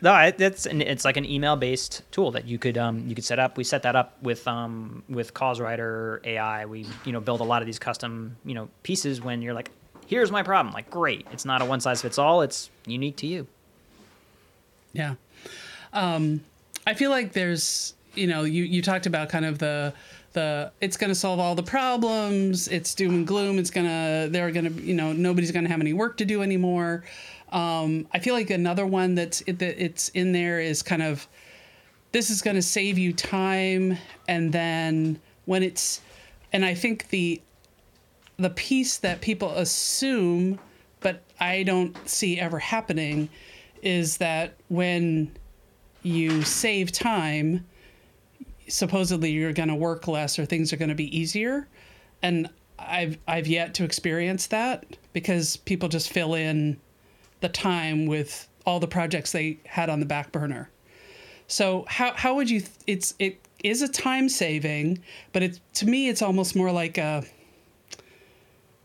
no, 0.00 0.14
it, 0.16 0.40
it's 0.40 0.66
it's 0.66 1.04
like 1.04 1.16
an 1.16 1.24
email 1.24 1.56
based 1.56 2.02
tool 2.10 2.30
that 2.32 2.46
you 2.46 2.58
could 2.58 2.78
um 2.78 3.08
you 3.08 3.14
could 3.14 3.24
set 3.24 3.38
up. 3.38 3.56
We 3.56 3.64
set 3.64 3.82
that 3.82 3.96
up 3.96 4.22
with 4.22 4.46
um 4.48 5.02
with 5.08 5.34
CauseWriter 5.34 6.24
AI. 6.24 6.66
We 6.66 6.86
you 7.04 7.12
know 7.12 7.20
build 7.20 7.40
a 7.40 7.44
lot 7.44 7.62
of 7.62 7.66
these 7.66 7.78
custom 7.78 8.36
you 8.44 8.54
know 8.54 8.68
pieces 8.82 9.20
when 9.20 9.42
you're 9.42 9.54
like, 9.54 9.70
here's 10.06 10.30
my 10.30 10.42
problem. 10.42 10.74
Like, 10.74 10.90
great, 10.90 11.26
it's 11.32 11.44
not 11.44 11.62
a 11.62 11.64
one 11.64 11.80
size 11.80 12.02
fits 12.02 12.18
all. 12.18 12.42
It's 12.42 12.70
unique 12.86 13.16
to 13.18 13.26
you. 13.26 13.46
Yeah, 14.92 15.14
um, 15.92 16.42
I 16.86 16.94
feel 16.94 17.10
like 17.10 17.32
there's 17.32 17.94
you 18.14 18.26
know, 18.26 18.44
you, 18.44 18.64
you 18.64 18.82
talked 18.82 19.06
about 19.06 19.28
kind 19.28 19.44
of 19.44 19.58
the 19.58 19.94
the 20.32 20.72
it's 20.80 20.96
going 20.96 21.10
to 21.10 21.14
solve 21.14 21.38
all 21.38 21.54
the 21.54 21.62
problems. 21.62 22.68
It's 22.68 22.94
doom 22.94 23.14
and 23.14 23.26
gloom. 23.26 23.58
It's 23.58 23.70
gonna 23.70 24.28
they're 24.30 24.50
gonna 24.50 24.70
you 24.70 24.94
know 24.94 25.12
nobody's 25.12 25.50
gonna 25.50 25.68
have 25.68 25.80
any 25.80 25.92
work 25.92 26.16
to 26.18 26.24
do 26.24 26.42
anymore. 26.42 27.04
Um, 27.52 28.08
I 28.12 28.18
feel 28.18 28.34
like 28.34 28.50
another 28.50 28.86
one 28.86 29.14
that's 29.14 29.40
that 29.46 29.62
it's 29.62 30.08
in 30.10 30.32
there 30.32 30.60
is 30.60 30.82
kind 30.82 31.02
of 31.02 31.28
this 32.12 32.30
is 32.30 32.42
going 32.42 32.56
to 32.56 32.62
save 32.62 32.98
you 32.98 33.12
time, 33.12 33.96
and 34.26 34.52
then 34.52 35.20
when 35.44 35.62
it's 35.62 36.00
and 36.52 36.64
I 36.64 36.74
think 36.74 37.08
the 37.10 37.40
the 38.38 38.50
piece 38.50 38.96
that 38.98 39.20
people 39.20 39.50
assume, 39.50 40.58
but 41.00 41.22
I 41.38 41.62
don't 41.62 41.96
see 42.08 42.40
ever 42.40 42.58
happening, 42.58 43.28
is 43.82 44.16
that 44.16 44.54
when 44.68 45.30
you 46.02 46.42
save 46.42 46.90
time 46.90 47.64
supposedly 48.68 49.30
you're 49.30 49.52
going 49.52 49.68
to 49.68 49.74
work 49.74 50.08
less 50.08 50.38
or 50.38 50.46
things 50.46 50.72
are 50.72 50.76
going 50.76 50.88
to 50.88 50.94
be 50.94 51.16
easier. 51.16 51.68
And 52.22 52.48
I've 52.78 53.18
I've 53.28 53.46
yet 53.46 53.74
to 53.74 53.84
experience 53.84 54.46
that 54.48 54.84
because 55.12 55.56
people 55.58 55.88
just 55.88 56.10
fill 56.10 56.34
in 56.34 56.80
the 57.42 57.48
time 57.48 58.06
with 58.06 58.48
all 58.64 58.80
the 58.80 58.88
projects 58.88 59.32
they 59.32 59.58
had 59.66 59.90
on 59.90 60.00
the 60.00 60.06
back 60.06 60.32
burner. 60.32 60.70
So 61.46 61.84
how 61.88 62.14
how 62.14 62.34
would 62.36 62.48
you 62.48 62.62
it's 62.86 63.14
it 63.18 63.38
is 63.62 63.82
a 63.82 63.88
time 63.88 64.28
saving, 64.28 65.00
but 65.32 65.42
it 65.42 65.60
to 65.74 65.86
me 65.86 66.08
it's 66.08 66.22
almost 66.22 66.56
more 66.56 66.72
like 66.72 66.96
a 66.96 67.24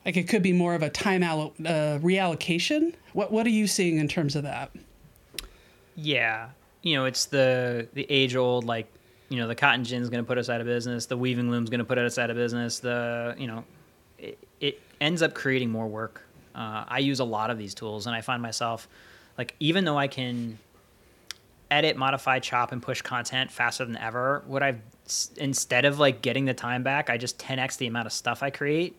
like 0.05 0.17
it 0.17 0.27
could 0.27 0.43
be 0.43 0.53
more 0.53 0.75
of 0.75 0.83
a 0.83 0.89
time 0.89 1.23
allo- 1.23 1.53
uh, 1.61 1.99
reallocation. 1.99 2.93
What 3.13 3.31
what 3.31 3.45
are 3.45 3.51
you 3.51 3.67
seeing 3.67 3.97
in 3.97 4.07
terms 4.07 4.35
of 4.35 4.43
that? 4.43 4.71
Yeah, 5.95 6.49
you 6.81 6.95
know, 6.95 7.05
it's 7.05 7.25
the 7.25 7.87
the 7.93 8.05
age 8.09 8.35
old 8.35 8.65
like 8.65 8.87
you 9.29 9.37
know 9.37 9.47
the 9.47 9.55
cotton 9.55 9.83
gin 9.83 10.01
is 10.01 10.09
going 10.09 10.23
to 10.23 10.27
put 10.27 10.37
us 10.37 10.49
out 10.49 10.61
of 10.61 10.67
business 10.67 11.05
the 11.05 11.17
weaving 11.17 11.51
loom 11.51 11.63
is 11.63 11.69
going 11.69 11.79
to 11.79 11.85
put 11.85 11.97
us 11.97 12.17
out 12.17 12.29
of 12.29 12.35
business 12.35 12.79
the 12.79 13.35
you 13.37 13.47
know 13.47 13.63
it, 14.17 14.37
it 14.61 14.81
ends 15.01 15.21
up 15.21 15.33
creating 15.33 15.69
more 15.69 15.87
work 15.87 16.23
uh, 16.57 16.83
i 16.87 16.99
use 16.99 17.19
a 17.19 17.23
lot 17.23 17.49
of 17.49 17.57
these 17.57 17.73
tools 17.73 18.07
and 18.07 18.15
i 18.15 18.21
find 18.21 18.41
myself 18.41 18.87
like 19.37 19.55
even 19.59 19.85
though 19.85 19.97
i 19.97 20.07
can 20.07 20.57
edit 21.69 21.97
modify 21.97 22.39
chop 22.39 22.71
and 22.71 22.81
push 22.81 23.01
content 23.01 23.51
faster 23.51 23.85
than 23.85 23.97
ever 23.97 24.43
what 24.47 24.63
i've 24.63 24.81
instead 25.37 25.85
of 25.85 25.99
like 25.99 26.21
getting 26.21 26.45
the 26.45 26.53
time 26.53 26.83
back 26.83 27.09
i 27.09 27.17
just 27.17 27.37
10x 27.39 27.77
the 27.77 27.87
amount 27.87 28.05
of 28.05 28.11
stuff 28.11 28.43
i 28.43 28.49
create 28.49 28.97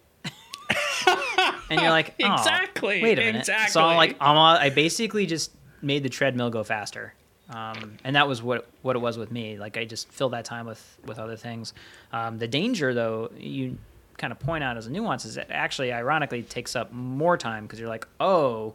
and 1.70 1.80
you're 1.80 1.90
like 1.90 2.14
oh, 2.22 2.34
exactly 2.34 3.02
wait 3.02 3.18
a 3.18 3.22
minute 3.22 3.40
exactly. 3.40 3.72
so 3.72 3.82
I'm 3.82 3.96
like 3.96 4.16
I'm, 4.20 4.36
i 4.36 4.70
basically 4.70 5.26
just 5.26 5.50
made 5.82 6.02
the 6.02 6.08
treadmill 6.08 6.50
go 6.50 6.62
faster 6.64 7.14
um, 7.50 7.96
and 8.04 8.14
that 8.16 8.28
was 8.28 8.42
what 8.42 8.68
what 8.82 8.94
it 8.94 8.98
was 8.98 9.16
with 9.16 9.30
me. 9.30 9.58
Like 9.58 9.76
I 9.76 9.84
just 9.84 10.10
filled 10.10 10.32
that 10.32 10.44
time 10.44 10.66
with 10.66 10.98
with 11.06 11.18
other 11.18 11.36
things. 11.36 11.72
Um, 12.12 12.38
the 12.38 12.48
danger, 12.48 12.92
though, 12.92 13.30
you 13.38 13.78
kind 14.18 14.32
of 14.32 14.38
point 14.38 14.62
out 14.62 14.76
as 14.76 14.86
a 14.86 14.90
nuance 14.90 15.24
is 15.24 15.36
that 15.36 15.50
actually, 15.50 15.92
ironically, 15.92 16.42
takes 16.42 16.76
up 16.76 16.92
more 16.92 17.36
time 17.36 17.64
because 17.64 17.80
you're 17.80 17.88
like, 17.88 18.06
oh, 18.20 18.74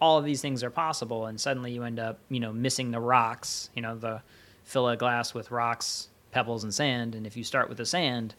all 0.00 0.18
of 0.18 0.24
these 0.24 0.40
things 0.40 0.62
are 0.62 0.70
possible, 0.70 1.26
and 1.26 1.40
suddenly 1.40 1.72
you 1.72 1.82
end 1.82 1.98
up, 1.98 2.18
you 2.28 2.40
know, 2.40 2.52
missing 2.52 2.90
the 2.90 3.00
rocks. 3.00 3.70
You 3.74 3.82
know, 3.82 3.96
the 3.96 4.22
fill 4.64 4.88
a 4.88 4.96
glass 4.96 5.34
with 5.34 5.50
rocks, 5.50 6.08
pebbles, 6.30 6.64
and 6.64 6.72
sand. 6.72 7.14
And 7.14 7.26
if 7.26 7.36
you 7.36 7.44
start 7.44 7.68
with 7.68 7.78
the 7.78 7.86
sand, 7.86 8.34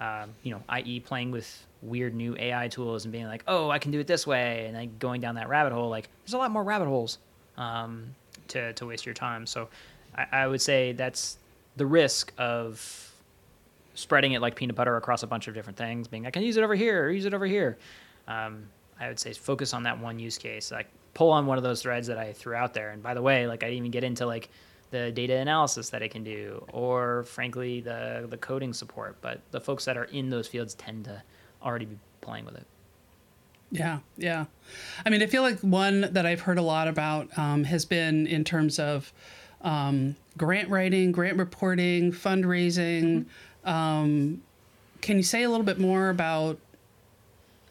um, 0.00 0.30
you 0.42 0.50
know, 0.50 0.62
i.e., 0.68 1.00
playing 1.00 1.30
with 1.30 1.66
weird 1.82 2.14
new 2.14 2.36
AI 2.38 2.68
tools 2.68 3.04
and 3.04 3.12
being 3.12 3.26
like, 3.26 3.44
oh, 3.46 3.70
I 3.70 3.78
can 3.78 3.92
do 3.92 4.00
it 4.00 4.06
this 4.06 4.26
way, 4.26 4.66
and 4.66 4.76
then 4.76 4.92
going 4.98 5.20
down 5.20 5.36
that 5.36 5.48
rabbit 5.48 5.72
hole, 5.72 5.88
like 5.88 6.08
there's 6.24 6.34
a 6.34 6.38
lot 6.38 6.50
more 6.50 6.62
rabbit 6.62 6.88
holes. 6.88 7.18
Um, 7.56 8.14
to, 8.48 8.72
to 8.74 8.86
waste 8.86 9.06
your 9.06 9.14
time. 9.14 9.46
So 9.46 9.68
I, 10.16 10.26
I 10.32 10.46
would 10.46 10.62
say 10.62 10.92
that's 10.92 11.38
the 11.76 11.86
risk 11.86 12.32
of 12.38 13.12
spreading 13.96 14.32
it 14.32 14.40
like 14.40 14.54
peanut 14.54 14.76
butter 14.76 14.96
across 14.96 15.24
a 15.24 15.26
bunch 15.26 15.48
of 15.48 15.54
different 15.54 15.76
things, 15.76 16.06
being 16.06 16.22
like, 16.22 16.36
I 16.36 16.38
can 16.38 16.42
use 16.42 16.56
it 16.56 16.62
over 16.62 16.76
here 16.76 17.06
or 17.06 17.10
use 17.10 17.24
it 17.24 17.34
over 17.34 17.46
here. 17.46 17.76
Um, 18.28 18.68
I 19.00 19.08
would 19.08 19.18
say 19.18 19.32
focus 19.32 19.74
on 19.74 19.82
that 19.82 19.98
one 19.98 20.18
use 20.18 20.38
case. 20.38 20.70
Like 20.70 20.88
pull 21.14 21.32
on 21.32 21.46
one 21.46 21.58
of 21.58 21.64
those 21.64 21.82
threads 21.82 22.06
that 22.06 22.18
I 22.18 22.32
threw 22.32 22.54
out 22.54 22.74
there. 22.74 22.90
And 22.90 23.02
by 23.02 23.14
the 23.14 23.22
way, 23.22 23.46
like 23.46 23.64
I 23.64 23.66
didn't 23.66 23.78
even 23.78 23.90
get 23.90 24.04
into 24.04 24.26
like 24.26 24.50
the 24.90 25.10
data 25.10 25.34
analysis 25.36 25.90
that 25.90 26.02
it 26.02 26.10
can 26.10 26.22
do, 26.22 26.64
or 26.72 27.24
frankly 27.24 27.80
the 27.80 28.26
the 28.28 28.36
coding 28.36 28.72
support. 28.72 29.16
But 29.20 29.40
the 29.50 29.60
folks 29.60 29.84
that 29.86 29.96
are 29.96 30.04
in 30.04 30.30
those 30.30 30.46
fields 30.46 30.74
tend 30.74 31.06
to 31.06 31.22
already 31.62 31.86
be 31.86 31.98
playing 32.20 32.44
with 32.44 32.56
it. 32.56 32.66
Yeah, 33.72 33.98
yeah. 34.16 34.44
I 35.04 35.10
mean, 35.10 35.22
I 35.22 35.26
feel 35.26 35.42
like 35.42 35.58
one 35.60 36.02
that 36.12 36.24
I've 36.24 36.40
heard 36.40 36.58
a 36.58 36.62
lot 36.62 36.86
about 36.86 37.36
um, 37.36 37.64
has 37.64 37.84
been 37.84 38.26
in 38.26 38.44
terms 38.44 38.78
of 38.78 39.12
um, 39.62 40.16
grant 40.36 40.68
writing, 40.68 41.12
grant 41.12 41.36
reporting, 41.36 42.12
fundraising. 42.12 43.26
Um, 43.66 44.42
can 45.00 45.16
you 45.16 45.22
say 45.22 45.42
a 45.42 45.50
little 45.50 45.66
bit 45.66 45.78
more 45.78 46.08
about? 46.08 46.58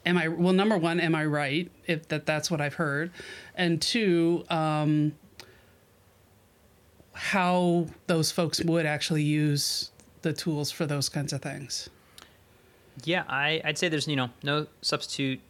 Am 0.04 0.16
I 0.16 0.28
well? 0.28 0.52
Number 0.52 0.78
one, 0.78 1.00
am 1.00 1.14
I 1.14 1.24
right? 1.24 1.70
If 1.86 2.08
that 2.08 2.26
that's 2.26 2.50
what 2.50 2.60
I've 2.60 2.74
heard, 2.74 3.10
and 3.56 3.82
two, 3.82 4.44
um, 4.48 5.12
how 7.12 7.86
those 8.06 8.30
folks 8.30 8.62
would 8.62 8.86
actually 8.86 9.24
use 9.24 9.90
the 10.22 10.32
tools 10.32 10.70
for 10.70 10.86
those 10.86 11.08
kinds 11.08 11.32
of 11.32 11.42
things. 11.42 11.88
Yeah, 13.04 13.24
I, 13.28 13.60
I'd 13.64 13.78
say 13.78 13.88
there's 13.88 14.06
you 14.06 14.16
know 14.16 14.30
no 14.42 14.66
substitute 14.80 15.40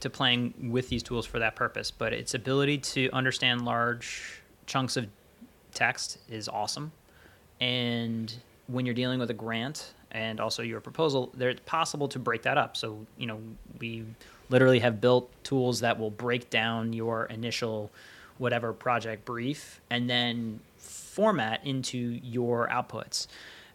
to 0.00 0.10
playing 0.10 0.70
with 0.70 0.88
these 0.88 1.02
tools 1.02 1.26
for 1.26 1.38
that 1.38 1.56
purpose, 1.56 1.90
but 1.90 2.12
its 2.12 2.34
ability 2.34 2.78
to 2.78 3.10
understand 3.12 3.64
large 3.64 4.42
chunks 4.66 4.96
of 4.96 5.06
text 5.74 6.18
is 6.28 6.48
awesome. 6.48 6.92
And 7.60 8.32
when 8.68 8.86
you're 8.86 8.94
dealing 8.94 9.18
with 9.18 9.30
a 9.30 9.34
grant 9.34 9.94
and 10.10 10.40
also 10.40 10.62
your 10.62 10.80
proposal, 10.80 11.32
it's 11.38 11.60
possible 11.66 12.08
to 12.08 12.18
break 12.18 12.42
that 12.42 12.58
up. 12.58 12.76
So, 12.76 13.06
you 13.16 13.26
know, 13.26 13.40
we 13.80 14.04
literally 14.48 14.80
have 14.80 15.00
built 15.00 15.30
tools 15.44 15.80
that 15.80 15.98
will 15.98 16.10
break 16.10 16.50
down 16.50 16.92
your 16.92 17.26
initial 17.26 17.90
whatever 18.38 18.72
project 18.72 19.24
brief 19.24 19.80
and 19.90 20.08
then 20.08 20.60
format 20.76 21.64
into 21.64 21.98
your 21.98 22.68
outputs. 22.68 23.26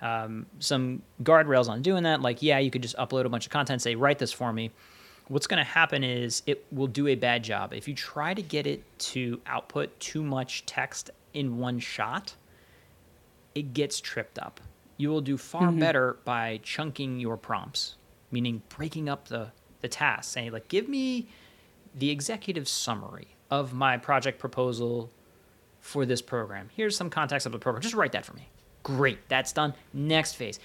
Um, 0.01 0.45
some 0.59 1.01
guardrails 1.23 1.69
on 1.69 1.81
doing 1.81 2.03
that, 2.03 2.21
like, 2.21 2.41
yeah, 2.41 2.57
you 2.59 2.71
could 2.71 2.81
just 2.81 2.97
upload 2.97 3.25
a 3.25 3.29
bunch 3.29 3.45
of 3.45 3.51
content, 3.51 3.81
say, 3.81 3.95
write 3.95 4.19
this 4.19 4.31
for 4.31 4.51
me. 4.51 4.71
What's 5.27 5.47
going 5.47 5.59
to 5.59 5.69
happen 5.69 6.03
is 6.03 6.41
it 6.45 6.65
will 6.71 6.87
do 6.87 7.07
a 7.07 7.15
bad 7.15 7.43
job. 7.43 7.73
If 7.73 7.87
you 7.87 7.93
try 7.93 8.33
to 8.33 8.41
get 8.41 8.67
it 8.67 8.83
to 8.99 9.39
output 9.45 9.97
too 9.99 10.23
much 10.23 10.65
text 10.65 11.11
in 11.33 11.57
one 11.57 11.79
shot, 11.79 12.35
it 13.53 13.73
gets 13.73 14.01
tripped 14.01 14.39
up. 14.39 14.59
You 15.01 15.09
will 15.09 15.21
do 15.21 15.35
far 15.35 15.69
mm-hmm. 15.69 15.79
better 15.79 16.17
by 16.25 16.59
chunking 16.61 17.19
your 17.19 17.35
prompts, 17.35 17.95
meaning 18.29 18.61
breaking 18.69 19.09
up 19.09 19.29
the, 19.29 19.51
the 19.79 19.87
task, 19.87 20.31
saying, 20.31 20.51
like, 20.51 20.67
give 20.67 20.87
me 20.87 21.27
the 21.95 22.11
executive 22.11 22.67
summary 22.67 23.29
of 23.49 23.73
my 23.73 23.97
project 23.97 24.37
proposal 24.37 25.09
for 25.79 26.05
this 26.05 26.21
program. 26.21 26.69
Here's 26.75 26.95
some 26.95 27.09
context 27.09 27.47
of 27.47 27.51
the 27.51 27.57
program. 27.57 27.81
Just 27.81 27.95
write 27.95 28.11
that 28.11 28.27
for 28.27 28.33
me. 28.33 28.47
Great, 28.83 29.27
that's 29.27 29.51
done. 29.51 29.73
Next 29.91 30.35
phase. 30.35 30.59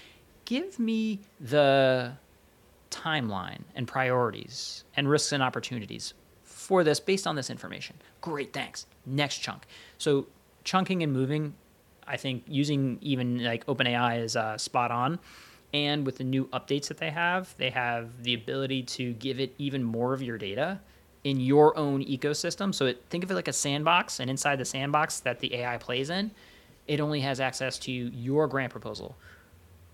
Give 0.45 0.77
me 0.77 1.21
the 1.39 2.13
timeline 2.91 3.61
and 3.73 3.87
priorities 3.87 4.83
and 4.95 5.09
risks 5.09 5.31
and 5.31 5.41
opportunities 5.41 6.13
for 6.43 6.83
this 6.83 6.99
based 6.99 7.25
on 7.25 7.35
this 7.35 7.49
information. 7.49 7.95
Great, 8.21 8.53
thanks. 8.53 8.85
Next 9.03 9.39
chunk. 9.39 9.65
So, 9.97 10.27
chunking 10.63 11.01
and 11.01 11.11
moving, 11.11 11.55
I 12.07 12.17
think 12.17 12.43
using 12.47 12.97
even 13.01 13.43
like 13.43 13.65
OpenAI 13.65 14.23
is 14.23 14.35
uh, 14.35 14.57
spot 14.57 14.91
on. 14.91 15.19
And 15.73 16.05
with 16.05 16.17
the 16.17 16.23
new 16.23 16.45
updates 16.47 16.87
that 16.87 16.97
they 16.97 17.09
have, 17.09 17.53
they 17.57 17.69
have 17.71 18.23
the 18.23 18.33
ability 18.33 18.83
to 18.83 19.13
give 19.13 19.39
it 19.39 19.53
even 19.57 19.83
more 19.83 20.13
of 20.13 20.21
your 20.21 20.37
data 20.37 20.79
in 21.23 21.41
your 21.41 21.77
own 21.77 22.03
ecosystem. 22.05 22.73
So 22.73 22.85
it, 22.85 23.03
think 23.09 23.23
of 23.23 23.31
it 23.31 23.35
like 23.35 23.49
a 23.49 23.53
sandbox, 23.53 24.21
and 24.21 24.29
inside 24.29 24.59
the 24.59 24.65
sandbox 24.65 25.19
that 25.21 25.39
the 25.39 25.53
AI 25.55 25.77
plays 25.77 26.09
in, 26.09 26.31
it 26.87 27.01
only 27.01 27.19
has 27.19 27.41
access 27.41 27.77
to 27.79 27.91
your 27.91 28.47
grant 28.47 28.71
proposal, 28.71 29.17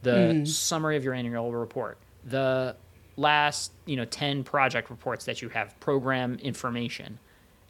the 0.04 0.12
mm. 0.12 0.48
summary 0.48 0.96
of 0.96 1.04
your 1.04 1.16
annual 1.16 1.52
report, 1.52 1.98
the 2.24 2.76
last 3.16 3.72
you 3.86 3.96
know 3.96 4.06
10 4.06 4.44
project 4.44 4.90
reports 4.90 5.26
that 5.26 5.42
you 5.42 5.50
have 5.50 5.80
program 5.80 6.36
information 6.36 7.20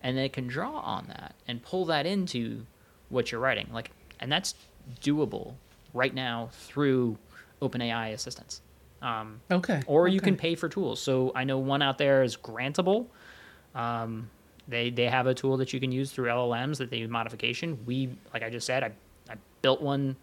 and 0.02 0.18
they 0.18 0.30
can 0.30 0.48
draw 0.48 0.80
on 0.80 1.06
that 1.08 1.36
and 1.48 1.62
pull 1.64 1.86
that 1.86 2.06
into 2.06 2.66
what 3.10 3.32
you're 3.32 3.42
writing 3.42 3.68
like 3.74 3.92
and 4.24 4.32
that's 4.32 4.56
doable 5.02 5.54
right 5.94 6.16
now 6.16 6.50
through 6.52 7.18
openai 7.62 8.14
Assistants 8.14 8.62
um, 9.02 9.40
okay 9.52 9.82
or 9.86 10.06
okay. 10.06 10.14
you 10.14 10.20
can 10.20 10.36
pay 10.36 10.56
for 10.56 10.68
tools 10.68 11.02
so 11.02 11.32
i 11.36 11.44
know 11.44 11.60
one 11.60 11.82
out 11.82 11.98
there 11.98 12.24
is 12.24 12.36
grantable 12.36 13.06
um, 13.76 14.30
they 14.68 14.90
they 14.90 15.06
have 15.06 15.28
a 15.28 15.34
tool 15.34 15.58
that 15.58 15.74
you 15.74 15.80
can 15.80 15.92
use 15.92 16.12
through 16.12 16.28
llms 16.28 16.78
that 16.78 16.90
they 16.90 16.98
use 16.98 17.10
modification 17.10 17.78
we 17.86 18.10
like 18.34 18.42
i 18.42 18.50
just 18.50 18.66
said 18.66 18.84
i, 18.84 18.92
I 19.30 19.36
built 19.62 19.82
one 19.82 20.16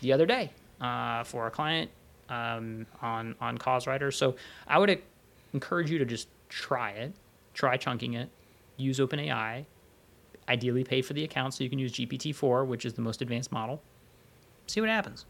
the 0.00 0.12
other 0.12 0.26
day 0.26 0.50
uh, 0.80 1.24
for 1.24 1.46
a 1.46 1.50
client 1.50 1.90
um, 2.28 2.86
on 3.02 3.34
on 3.40 3.58
CauseWriter. 3.58 4.12
So 4.12 4.36
I 4.66 4.78
would 4.78 5.02
encourage 5.52 5.90
you 5.90 5.98
to 5.98 6.04
just 6.04 6.28
try 6.48 6.90
it, 6.90 7.12
try 7.54 7.76
chunking 7.76 8.14
it, 8.14 8.28
use 8.76 8.98
OpenAI, 8.98 9.64
ideally 10.48 10.84
pay 10.84 11.02
for 11.02 11.12
the 11.12 11.24
account 11.24 11.54
so 11.54 11.64
you 11.64 11.70
can 11.70 11.78
use 11.78 11.92
GPT-4, 11.92 12.66
which 12.66 12.84
is 12.84 12.94
the 12.94 13.02
most 13.02 13.22
advanced 13.22 13.52
model. 13.52 13.82
See 14.66 14.80
what 14.80 14.90
happens. 14.90 15.24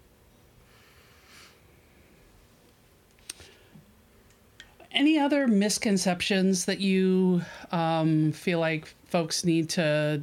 Any 4.91 5.19
other 5.19 5.47
misconceptions 5.47 6.65
that 6.65 6.81
you 6.81 7.43
um, 7.71 8.33
feel 8.33 8.59
like 8.59 8.95
folks 9.07 9.45
need 9.45 9.69
to 9.71 10.23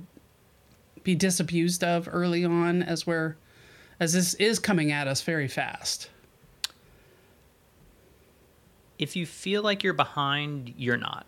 be 1.04 1.16
disabused 1.16 1.84
of 1.84 2.10
early 2.12 2.44
on 2.44 2.82
as 2.84 3.06
we're 3.06 3.36
as 4.00 4.12
this 4.12 4.34
is 4.34 4.60
coming 4.60 4.92
at 4.92 5.08
us 5.08 5.22
very 5.22 5.48
fast? 5.48 6.10
if 8.98 9.16
you 9.16 9.26
feel 9.26 9.62
like 9.62 9.84
you're 9.84 9.94
behind, 9.94 10.74
you're 10.78 10.98
not. 10.98 11.26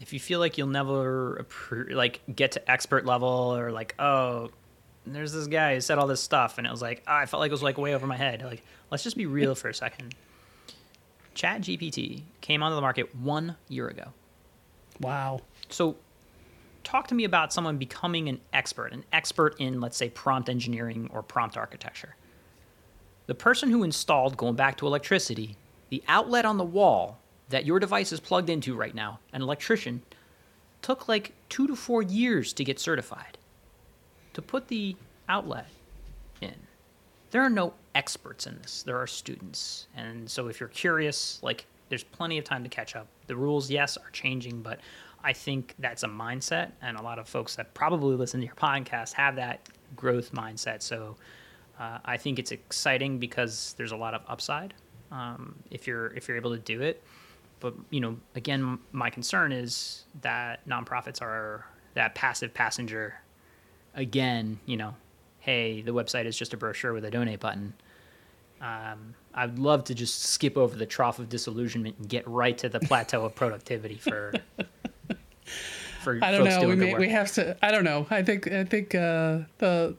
If 0.00 0.12
you 0.12 0.20
feel 0.20 0.38
like 0.38 0.58
you'll 0.58 0.68
never 0.68 1.44
like 1.90 2.20
get 2.34 2.52
to 2.52 2.70
expert 2.70 3.04
level 3.04 3.28
or 3.28 3.72
like, 3.72 3.94
oh, 3.98 4.50
there's 5.06 5.32
this 5.32 5.46
guy 5.46 5.74
who 5.74 5.80
said 5.80 5.98
all 5.98 6.06
this 6.06 6.20
stuff 6.20 6.58
and 6.58 6.66
it 6.66 6.70
was 6.70 6.82
like, 6.82 7.02
oh, 7.06 7.14
I 7.14 7.26
felt 7.26 7.40
like 7.40 7.48
it 7.48 7.52
was 7.52 7.62
like 7.62 7.78
way 7.78 7.94
over 7.94 8.06
my 8.06 8.16
head. 8.16 8.42
Like, 8.42 8.62
let's 8.90 9.02
just 9.02 9.16
be 9.16 9.26
real 9.26 9.54
for 9.56 9.68
a 9.68 9.74
second. 9.74 10.14
Chat 11.34 11.62
GPT 11.62 12.22
came 12.40 12.62
onto 12.62 12.74
the 12.74 12.80
market 12.80 13.14
one 13.14 13.56
year 13.68 13.88
ago. 13.88 14.12
Wow. 15.00 15.40
So 15.68 15.96
talk 16.82 17.06
to 17.08 17.14
me 17.14 17.24
about 17.24 17.52
someone 17.52 17.76
becoming 17.76 18.28
an 18.28 18.40
expert, 18.52 18.92
an 18.92 19.04
expert 19.12 19.54
in, 19.58 19.80
let's 19.80 19.96
say, 19.96 20.08
prompt 20.08 20.48
engineering 20.48 21.08
or 21.12 21.22
prompt 21.22 21.56
architecture. 21.56 22.16
The 23.26 23.34
person 23.34 23.70
who 23.70 23.84
installed, 23.84 24.36
going 24.36 24.54
back 24.56 24.78
to 24.78 24.86
electricity, 24.86 25.56
the 25.90 26.02
outlet 26.08 26.44
on 26.44 26.56
the 26.56 26.64
wall 26.64 27.18
that 27.48 27.64
your 27.64 27.78
device 27.78 28.12
is 28.12 28.20
plugged 28.20 28.50
into 28.50 28.74
right 28.74 28.94
now, 28.94 29.20
an 29.32 29.42
electrician, 29.42 30.02
took 30.82 31.08
like 31.08 31.32
two 31.48 31.66
to 31.66 31.74
four 31.76 32.02
years 32.02 32.52
to 32.54 32.64
get 32.64 32.78
certified. 32.78 33.38
To 34.34 34.42
put 34.42 34.68
the 34.68 34.96
outlet 35.28 35.66
in. 36.40 36.54
There 37.30 37.42
are 37.42 37.50
no 37.50 37.74
experts 37.94 38.46
in 38.46 38.56
this, 38.58 38.82
there 38.82 38.96
are 38.96 39.06
students. 39.06 39.88
And 39.96 40.30
so 40.30 40.48
if 40.48 40.60
you're 40.60 40.68
curious, 40.68 41.40
like, 41.42 41.66
there's 41.88 42.04
plenty 42.04 42.38
of 42.38 42.44
time 42.44 42.62
to 42.62 42.68
catch 42.68 42.96
up. 42.96 43.06
The 43.26 43.36
rules, 43.36 43.70
yes, 43.70 43.96
are 43.96 44.10
changing, 44.12 44.62
but 44.62 44.80
I 45.24 45.32
think 45.32 45.74
that's 45.78 46.02
a 46.02 46.08
mindset. 46.08 46.72
And 46.82 46.96
a 46.96 47.02
lot 47.02 47.18
of 47.18 47.28
folks 47.28 47.56
that 47.56 47.74
probably 47.74 48.14
listen 48.14 48.40
to 48.40 48.46
your 48.46 48.54
podcast 48.54 49.12
have 49.14 49.36
that 49.36 49.68
growth 49.96 50.32
mindset. 50.32 50.82
So 50.82 51.16
uh, 51.78 51.98
I 52.04 52.16
think 52.16 52.38
it's 52.38 52.52
exciting 52.52 53.18
because 53.18 53.74
there's 53.78 53.92
a 53.92 53.96
lot 53.96 54.14
of 54.14 54.22
upside 54.28 54.74
um, 55.10 55.56
if 55.70 55.86
you're 55.86 56.08
if 56.08 56.28
you're 56.28 56.36
able 56.36 56.52
to 56.52 56.58
do 56.58 56.82
it. 56.82 57.02
But 57.60 57.74
you 57.90 58.00
know, 58.00 58.16
again, 58.34 58.78
my 58.92 59.10
concern 59.10 59.52
is 59.52 60.04
that 60.22 60.66
nonprofits 60.68 61.20
are 61.20 61.66
that 61.94 62.14
passive 62.14 62.54
passenger. 62.54 63.14
Again, 63.94 64.60
you 64.66 64.76
know, 64.76 64.94
hey, 65.40 65.82
the 65.82 65.92
website 65.92 66.26
is 66.26 66.36
just 66.36 66.54
a 66.54 66.56
brochure 66.56 66.92
with 66.92 67.04
a 67.04 67.10
donate 67.10 67.40
button. 67.40 67.74
Um, 68.60 69.14
I'd 69.34 69.58
love 69.58 69.84
to 69.84 69.94
just 69.94 70.22
skip 70.22 70.56
over 70.56 70.76
the 70.76 70.86
trough 70.86 71.18
of 71.18 71.28
disillusionment 71.28 71.96
and 71.98 72.08
get 72.08 72.26
right 72.26 72.56
to 72.58 72.68
the 72.68 72.80
plateau 72.80 73.24
of 73.24 73.34
productivity 73.34 73.96
for. 73.96 74.32
for 76.02 76.18
I 76.22 76.32
don't 76.32 76.44
know. 76.44 76.68
We 76.68 76.76
may, 76.76 76.94
we 76.94 77.08
have 77.08 77.32
to. 77.32 77.56
I 77.62 77.70
don't 77.70 77.84
know. 77.84 78.06
I 78.10 78.22
think 78.22 78.50
I 78.50 78.64
think 78.64 78.94
uh, 78.94 79.40
the 79.58 79.96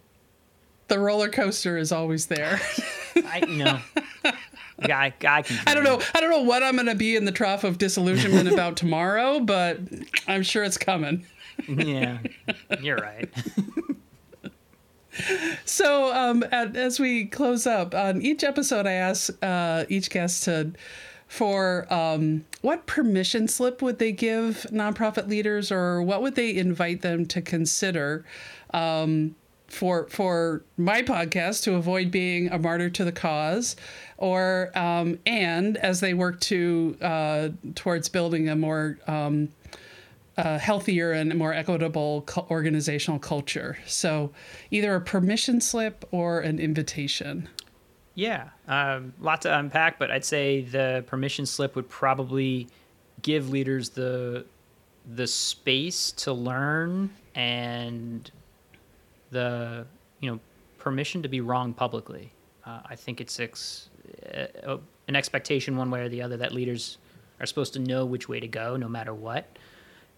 the 0.87 0.99
roller 0.99 1.29
coaster 1.29 1.77
is 1.77 1.91
always 1.91 2.25
there. 2.25 2.59
I 3.15 3.43
you 3.47 3.63
know 3.63 3.79
guy 4.81 5.13
guy 5.19 5.41
can 5.41 5.59
I 5.67 5.73
don't 5.73 5.83
know 5.83 6.01
I 6.13 6.19
don't 6.19 6.29
know 6.29 6.41
what 6.41 6.63
I'm 6.63 6.75
gonna 6.75 6.95
be 6.95 7.15
in 7.15 7.25
the 7.25 7.31
trough 7.31 7.63
of 7.63 7.77
disillusionment 7.77 8.47
about 8.53 8.77
tomorrow, 8.77 9.39
but 9.39 9.79
I'm 10.27 10.43
sure 10.43 10.63
it's 10.63 10.77
coming. 10.77 11.25
yeah, 11.67 12.19
you're 12.81 12.97
right. 12.97 13.29
so 15.65 16.13
um, 16.13 16.43
at, 16.51 16.75
as 16.75 16.99
we 16.99 17.25
close 17.25 17.67
up 17.67 17.93
on 17.93 18.21
each 18.21 18.43
episode, 18.43 18.87
I 18.87 18.93
ask 18.93 19.29
uh, 19.41 19.85
each 19.89 20.09
guest 20.09 20.43
to 20.45 20.71
for 21.27 21.91
um, 21.93 22.43
what 22.61 22.87
permission 22.87 23.47
slip 23.47 23.83
would 23.83 23.99
they 23.99 24.11
give 24.11 24.65
nonprofit 24.71 25.27
leaders, 25.27 25.71
or 25.71 26.01
what 26.01 26.21
would 26.23 26.35
they 26.35 26.55
invite 26.55 27.01
them 27.01 27.25
to 27.27 27.41
consider 27.41 28.25
um, 28.73 29.35
for 29.67 30.07
for 30.07 30.63
my 30.77 31.03
podcast 31.03 31.63
to 31.63 31.75
avoid 31.75 32.09
being 32.09 32.49
a 32.49 32.57
martyr 32.57 32.89
to 32.89 33.05
the 33.05 33.11
cause, 33.11 33.75
or 34.19 34.71
um, 34.77 35.17
and 35.25 35.77
as 35.77 35.99
they 35.99 36.13
work 36.13 36.39
to 36.41 36.95
uh, 37.01 37.49
towards 37.75 38.09
building 38.09 38.49
a 38.49 38.55
more 38.55 38.99
um, 39.07 39.49
uh, 40.37 40.59
healthier 40.59 41.11
and 41.11 41.35
more 41.35 41.53
equitable 41.53 42.25
organizational 42.49 43.19
culture. 43.19 43.77
So 43.85 44.31
either 44.71 44.95
a 44.95 45.01
permission 45.01 45.59
slip 45.59 46.05
or 46.11 46.41
an 46.41 46.59
invitation. 46.59 47.49
Yeah, 48.15 48.49
um, 48.67 49.13
lot 49.19 49.41
to 49.43 49.57
unpack, 49.57 49.97
but 49.97 50.11
I'd 50.11 50.25
say 50.25 50.61
the 50.61 51.03
permission 51.07 51.45
slip 51.45 51.75
would 51.75 51.89
probably 51.89 52.67
give 53.21 53.49
leaders 53.49 53.89
the 53.89 54.45
the 55.15 55.25
space 55.25 56.11
to 56.11 56.33
learn 56.33 57.09
and 57.33 58.29
the 59.31 59.85
you 60.19 60.29
know, 60.31 60.39
permission 60.77 61.21
to 61.23 61.29
be 61.29 61.41
wrong 61.41 61.73
publicly. 61.73 62.31
Uh, 62.65 62.81
I 62.85 62.95
think 62.95 63.21
it's 63.21 63.39
ex- 63.39 63.89
uh, 64.65 64.77
an 65.07 65.15
expectation, 65.15 65.77
one 65.77 65.89
way 65.91 66.01
or 66.01 66.09
the 66.09 66.21
other, 66.21 66.37
that 66.37 66.53
leaders 66.53 66.97
are 67.39 67.45
supposed 67.45 67.73
to 67.73 67.79
know 67.79 68.05
which 68.05 68.27
way 68.29 68.39
to 68.39 68.47
go, 68.47 68.75
no 68.75 68.87
matter 68.87 69.13
what. 69.13 69.57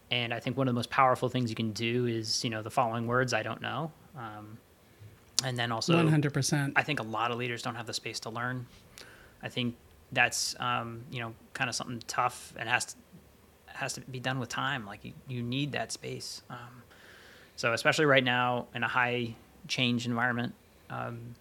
And 0.10 0.34
I 0.34 0.40
think 0.40 0.58
one 0.58 0.68
of 0.68 0.74
the 0.74 0.78
most 0.78 0.90
powerful 0.90 1.30
things 1.30 1.50
you 1.50 1.56
can 1.56 1.72
do 1.72 2.06
is, 2.06 2.44
you 2.44 2.50
know, 2.50 2.62
the 2.62 2.72
following 2.72 3.08
words: 3.08 3.34
"I 3.34 3.44
don't 3.44 3.62
know." 3.62 3.92
Um, 4.18 4.58
and 5.44 5.58
then 5.58 5.72
also, 5.72 5.96
one 5.96 6.08
hundred 6.08 6.34
percent. 6.34 6.74
I 6.76 6.84
think 6.84 7.00
a 7.00 7.04
lot 7.04 7.32
of 7.32 7.38
leaders 7.38 7.62
don't 7.62 7.76
have 7.76 7.88
the 7.88 7.94
space 7.94 8.20
to 8.22 8.30
learn. 8.30 8.66
I 9.42 9.50
think 9.50 9.76
that's 10.12 10.56
um, 10.60 11.04
you 11.10 11.22
know 11.22 11.34
kind 11.54 11.70
of 11.70 11.76
something 11.76 12.02
tough 12.08 12.54
and 12.58 12.68
has 12.68 12.86
to 12.86 12.96
has 13.68 13.94
to 13.94 14.02
be 14.02 14.20
done 14.20 14.40
with 14.40 14.50
time. 14.50 14.86
Like 14.86 15.04
you, 15.04 15.14
you 15.28 15.42
need 15.42 15.72
that 15.72 15.92
space. 15.92 16.42
Um, 16.50 16.84
so 17.56 17.74
especially 17.74 18.06
right 18.06 18.24
now 18.24 18.68
in 18.76 18.84
a 18.84 18.88
high 18.88 19.36
change 19.68 20.06
environment, 20.06 20.54
um, 20.90 21.36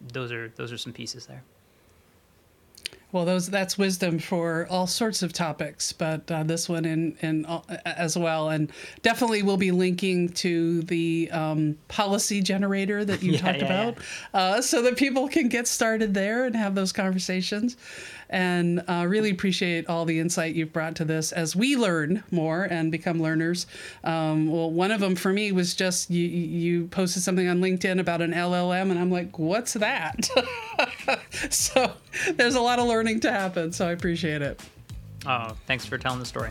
those 0.00 0.32
are 0.32 0.48
those 0.56 0.72
are 0.72 0.78
some 0.78 0.92
pieces 0.92 1.26
there. 1.26 1.42
Well, 3.14 3.24
those 3.24 3.48
that's 3.48 3.78
wisdom 3.78 4.18
for 4.18 4.66
all 4.68 4.88
sorts 4.88 5.22
of 5.22 5.32
topics, 5.32 5.92
but 5.92 6.28
uh, 6.32 6.42
this 6.42 6.68
one 6.68 6.84
in 6.84 7.16
in 7.20 7.46
uh, 7.46 7.60
as 7.86 8.18
well, 8.18 8.48
and 8.48 8.72
definitely 9.02 9.44
we'll 9.44 9.56
be 9.56 9.70
linking 9.70 10.30
to 10.30 10.82
the 10.82 11.30
um, 11.30 11.78
policy 11.86 12.42
generator 12.42 13.04
that 13.04 13.22
you 13.22 13.34
yeah, 13.34 13.38
talked 13.38 13.58
yeah, 13.58 13.64
about, 13.66 13.98
yeah. 14.34 14.40
Uh, 14.40 14.60
so 14.60 14.82
that 14.82 14.96
people 14.96 15.28
can 15.28 15.48
get 15.48 15.68
started 15.68 16.12
there 16.12 16.44
and 16.44 16.56
have 16.56 16.74
those 16.74 16.90
conversations 16.90 17.76
and 18.30 18.82
uh, 18.88 19.04
really 19.08 19.30
appreciate 19.30 19.88
all 19.88 20.04
the 20.04 20.18
insight 20.18 20.54
you've 20.54 20.72
brought 20.72 20.96
to 20.96 21.04
this 21.04 21.32
as 21.32 21.54
we 21.54 21.76
learn 21.76 22.22
more 22.30 22.64
and 22.64 22.90
become 22.90 23.20
learners. 23.20 23.66
Um, 24.02 24.50
well, 24.50 24.70
one 24.70 24.90
of 24.90 25.00
them 25.00 25.16
for 25.16 25.32
me 25.32 25.52
was 25.52 25.74
just 25.74 26.10
you, 26.10 26.26
you 26.26 26.86
posted 26.88 27.22
something 27.22 27.48
on 27.48 27.60
LinkedIn 27.60 28.00
about 28.00 28.20
an 28.22 28.32
LLM, 28.32 28.90
and 28.90 28.98
I'm 28.98 29.10
like, 29.10 29.38
what's 29.38 29.74
that? 29.74 30.28
so 31.50 31.92
there's 32.34 32.54
a 32.54 32.60
lot 32.60 32.78
of 32.78 32.86
learning 32.86 33.20
to 33.20 33.32
happen. 33.32 33.72
So 33.72 33.88
I 33.88 33.92
appreciate 33.92 34.42
it. 34.42 34.60
Oh, 35.26 35.56
thanks 35.66 35.86
for 35.86 35.98
telling 35.98 36.20
the 36.20 36.26
story. 36.26 36.50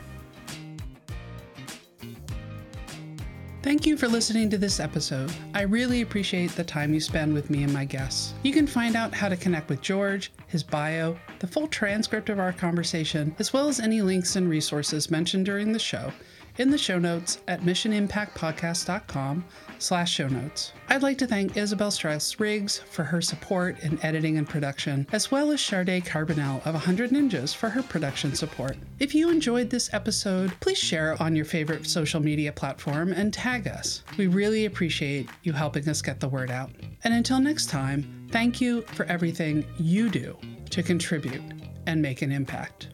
Thank 3.64 3.86
you 3.86 3.96
for 3.96 4.10
listening 4.10 4.50
to 4.50 4.58
this 4.58 4.82
episode. 4.82 5.32
I 5.54 5.62
really 5.62 6.02
appreciate 6.02 6.52
the 6.52 6.66
time 6.66 6.94
you 6.94 7.00
spend 7.00 7.34
with 7.34 7.50
me 7.50 7.64
and 7.64 7.72
my 7.72 7.86
guests. 7.86 8.34
You 8.44 8.52
can 8.52 8.68
find 8.68 8.98
out 8.98 9.14
how 9.14 9.30
to 9.30 9.38
connect 9.38 9.70
with 9.70 9.80
George, 9.80 10.34
his 10.48 10.64
bio, 10.64 11.18
the 11.40 11.48
full 11.48 11.70
transcript 11.70 12.28
of 12.28 12.40
our 12.40 12.52
conversation, 12.52 13.34
as 13.40 13.54
well 13.54 13.70
as 13.70 13.80
any 13.80 14.02
links 14.02 14.36
and 14.36 14.50
resources 14.50 15.10
mentioned 15.10 15.46
during 15.46 15.72
the 15.72 15.80
show 15.80 16.12
in 16.58 16.70
the 16.70 16.78
show 16.78 17.00
notes 17.00 17.40
at 17.48 17.62
missionimpactpodcast.com 17.62 19.46
slash 19.80 20.12
show 20.12 20.28
notes. 20.28 20.74
I'd 20.90 21.04
like 21.04 21.18
to 21.18 21.28
thank 21.28 21.58
Isabel 21.58 21.92
Strauss 21.92 22.40
Riggs 22.40 22.80
for 22.80 23.04
her 23.04 23.22
support 23.22 23.80
in 23.80 24.04
editing 24.04 24.38
and 24.38 24.48
production, 24.48 25.08
as 25.12 25.32
well 25.32 25.52
as 25.52 25.62
Sade 25.62 26.06
Carbonell 26.06 26.66
of 26.66 26.74
100 26.74 27.10
Ninjas 27.10 27.56
for 27.56 27.70
her 27.70 27.84
production 27.84 28.34
support. 28.34 28.78
If 29.00 29.14
you 29.16 29.30
enjoyed 29.30 29.70
this 29.70 29.94
episode, 29.94 30.54
please 30.60 30.78
share 30.78 31.14
it 31.14 31.22
on 31.22 31.36
your 31.36 31.46
favorite 31.46 31.88
social 31.88 32.20
media 32.20 32.52
platform 32.52 33.12
and 33.14 33.34
tag 33.34 33.68
us. 33.68 34.04
We 34.18 34.28
really 34.28 34.66
appreciate 34.66 35.30
you 35.44 35.54
helping 35.54 35.88
us 35.90 36.02
get 36.02 36.20
the 36.20 36.30
word 36.30 36.52
out. 36.52 36.70
And 37.04 37.14
until 37.14 37.40
next 37.40 37.70
time, 37.70 38.28
thank 38.32 38.62
you 38.62 38.82
for 38.94 39.06
everything 39.06 39.66
you 39.78 40.10
do 40.10 40.38
to 40.70 40.84
contribute 40.84 41.42
and 41.86 42.02
make 42.02 42.22
an 42.22 42.32
impact. 42.32 42.93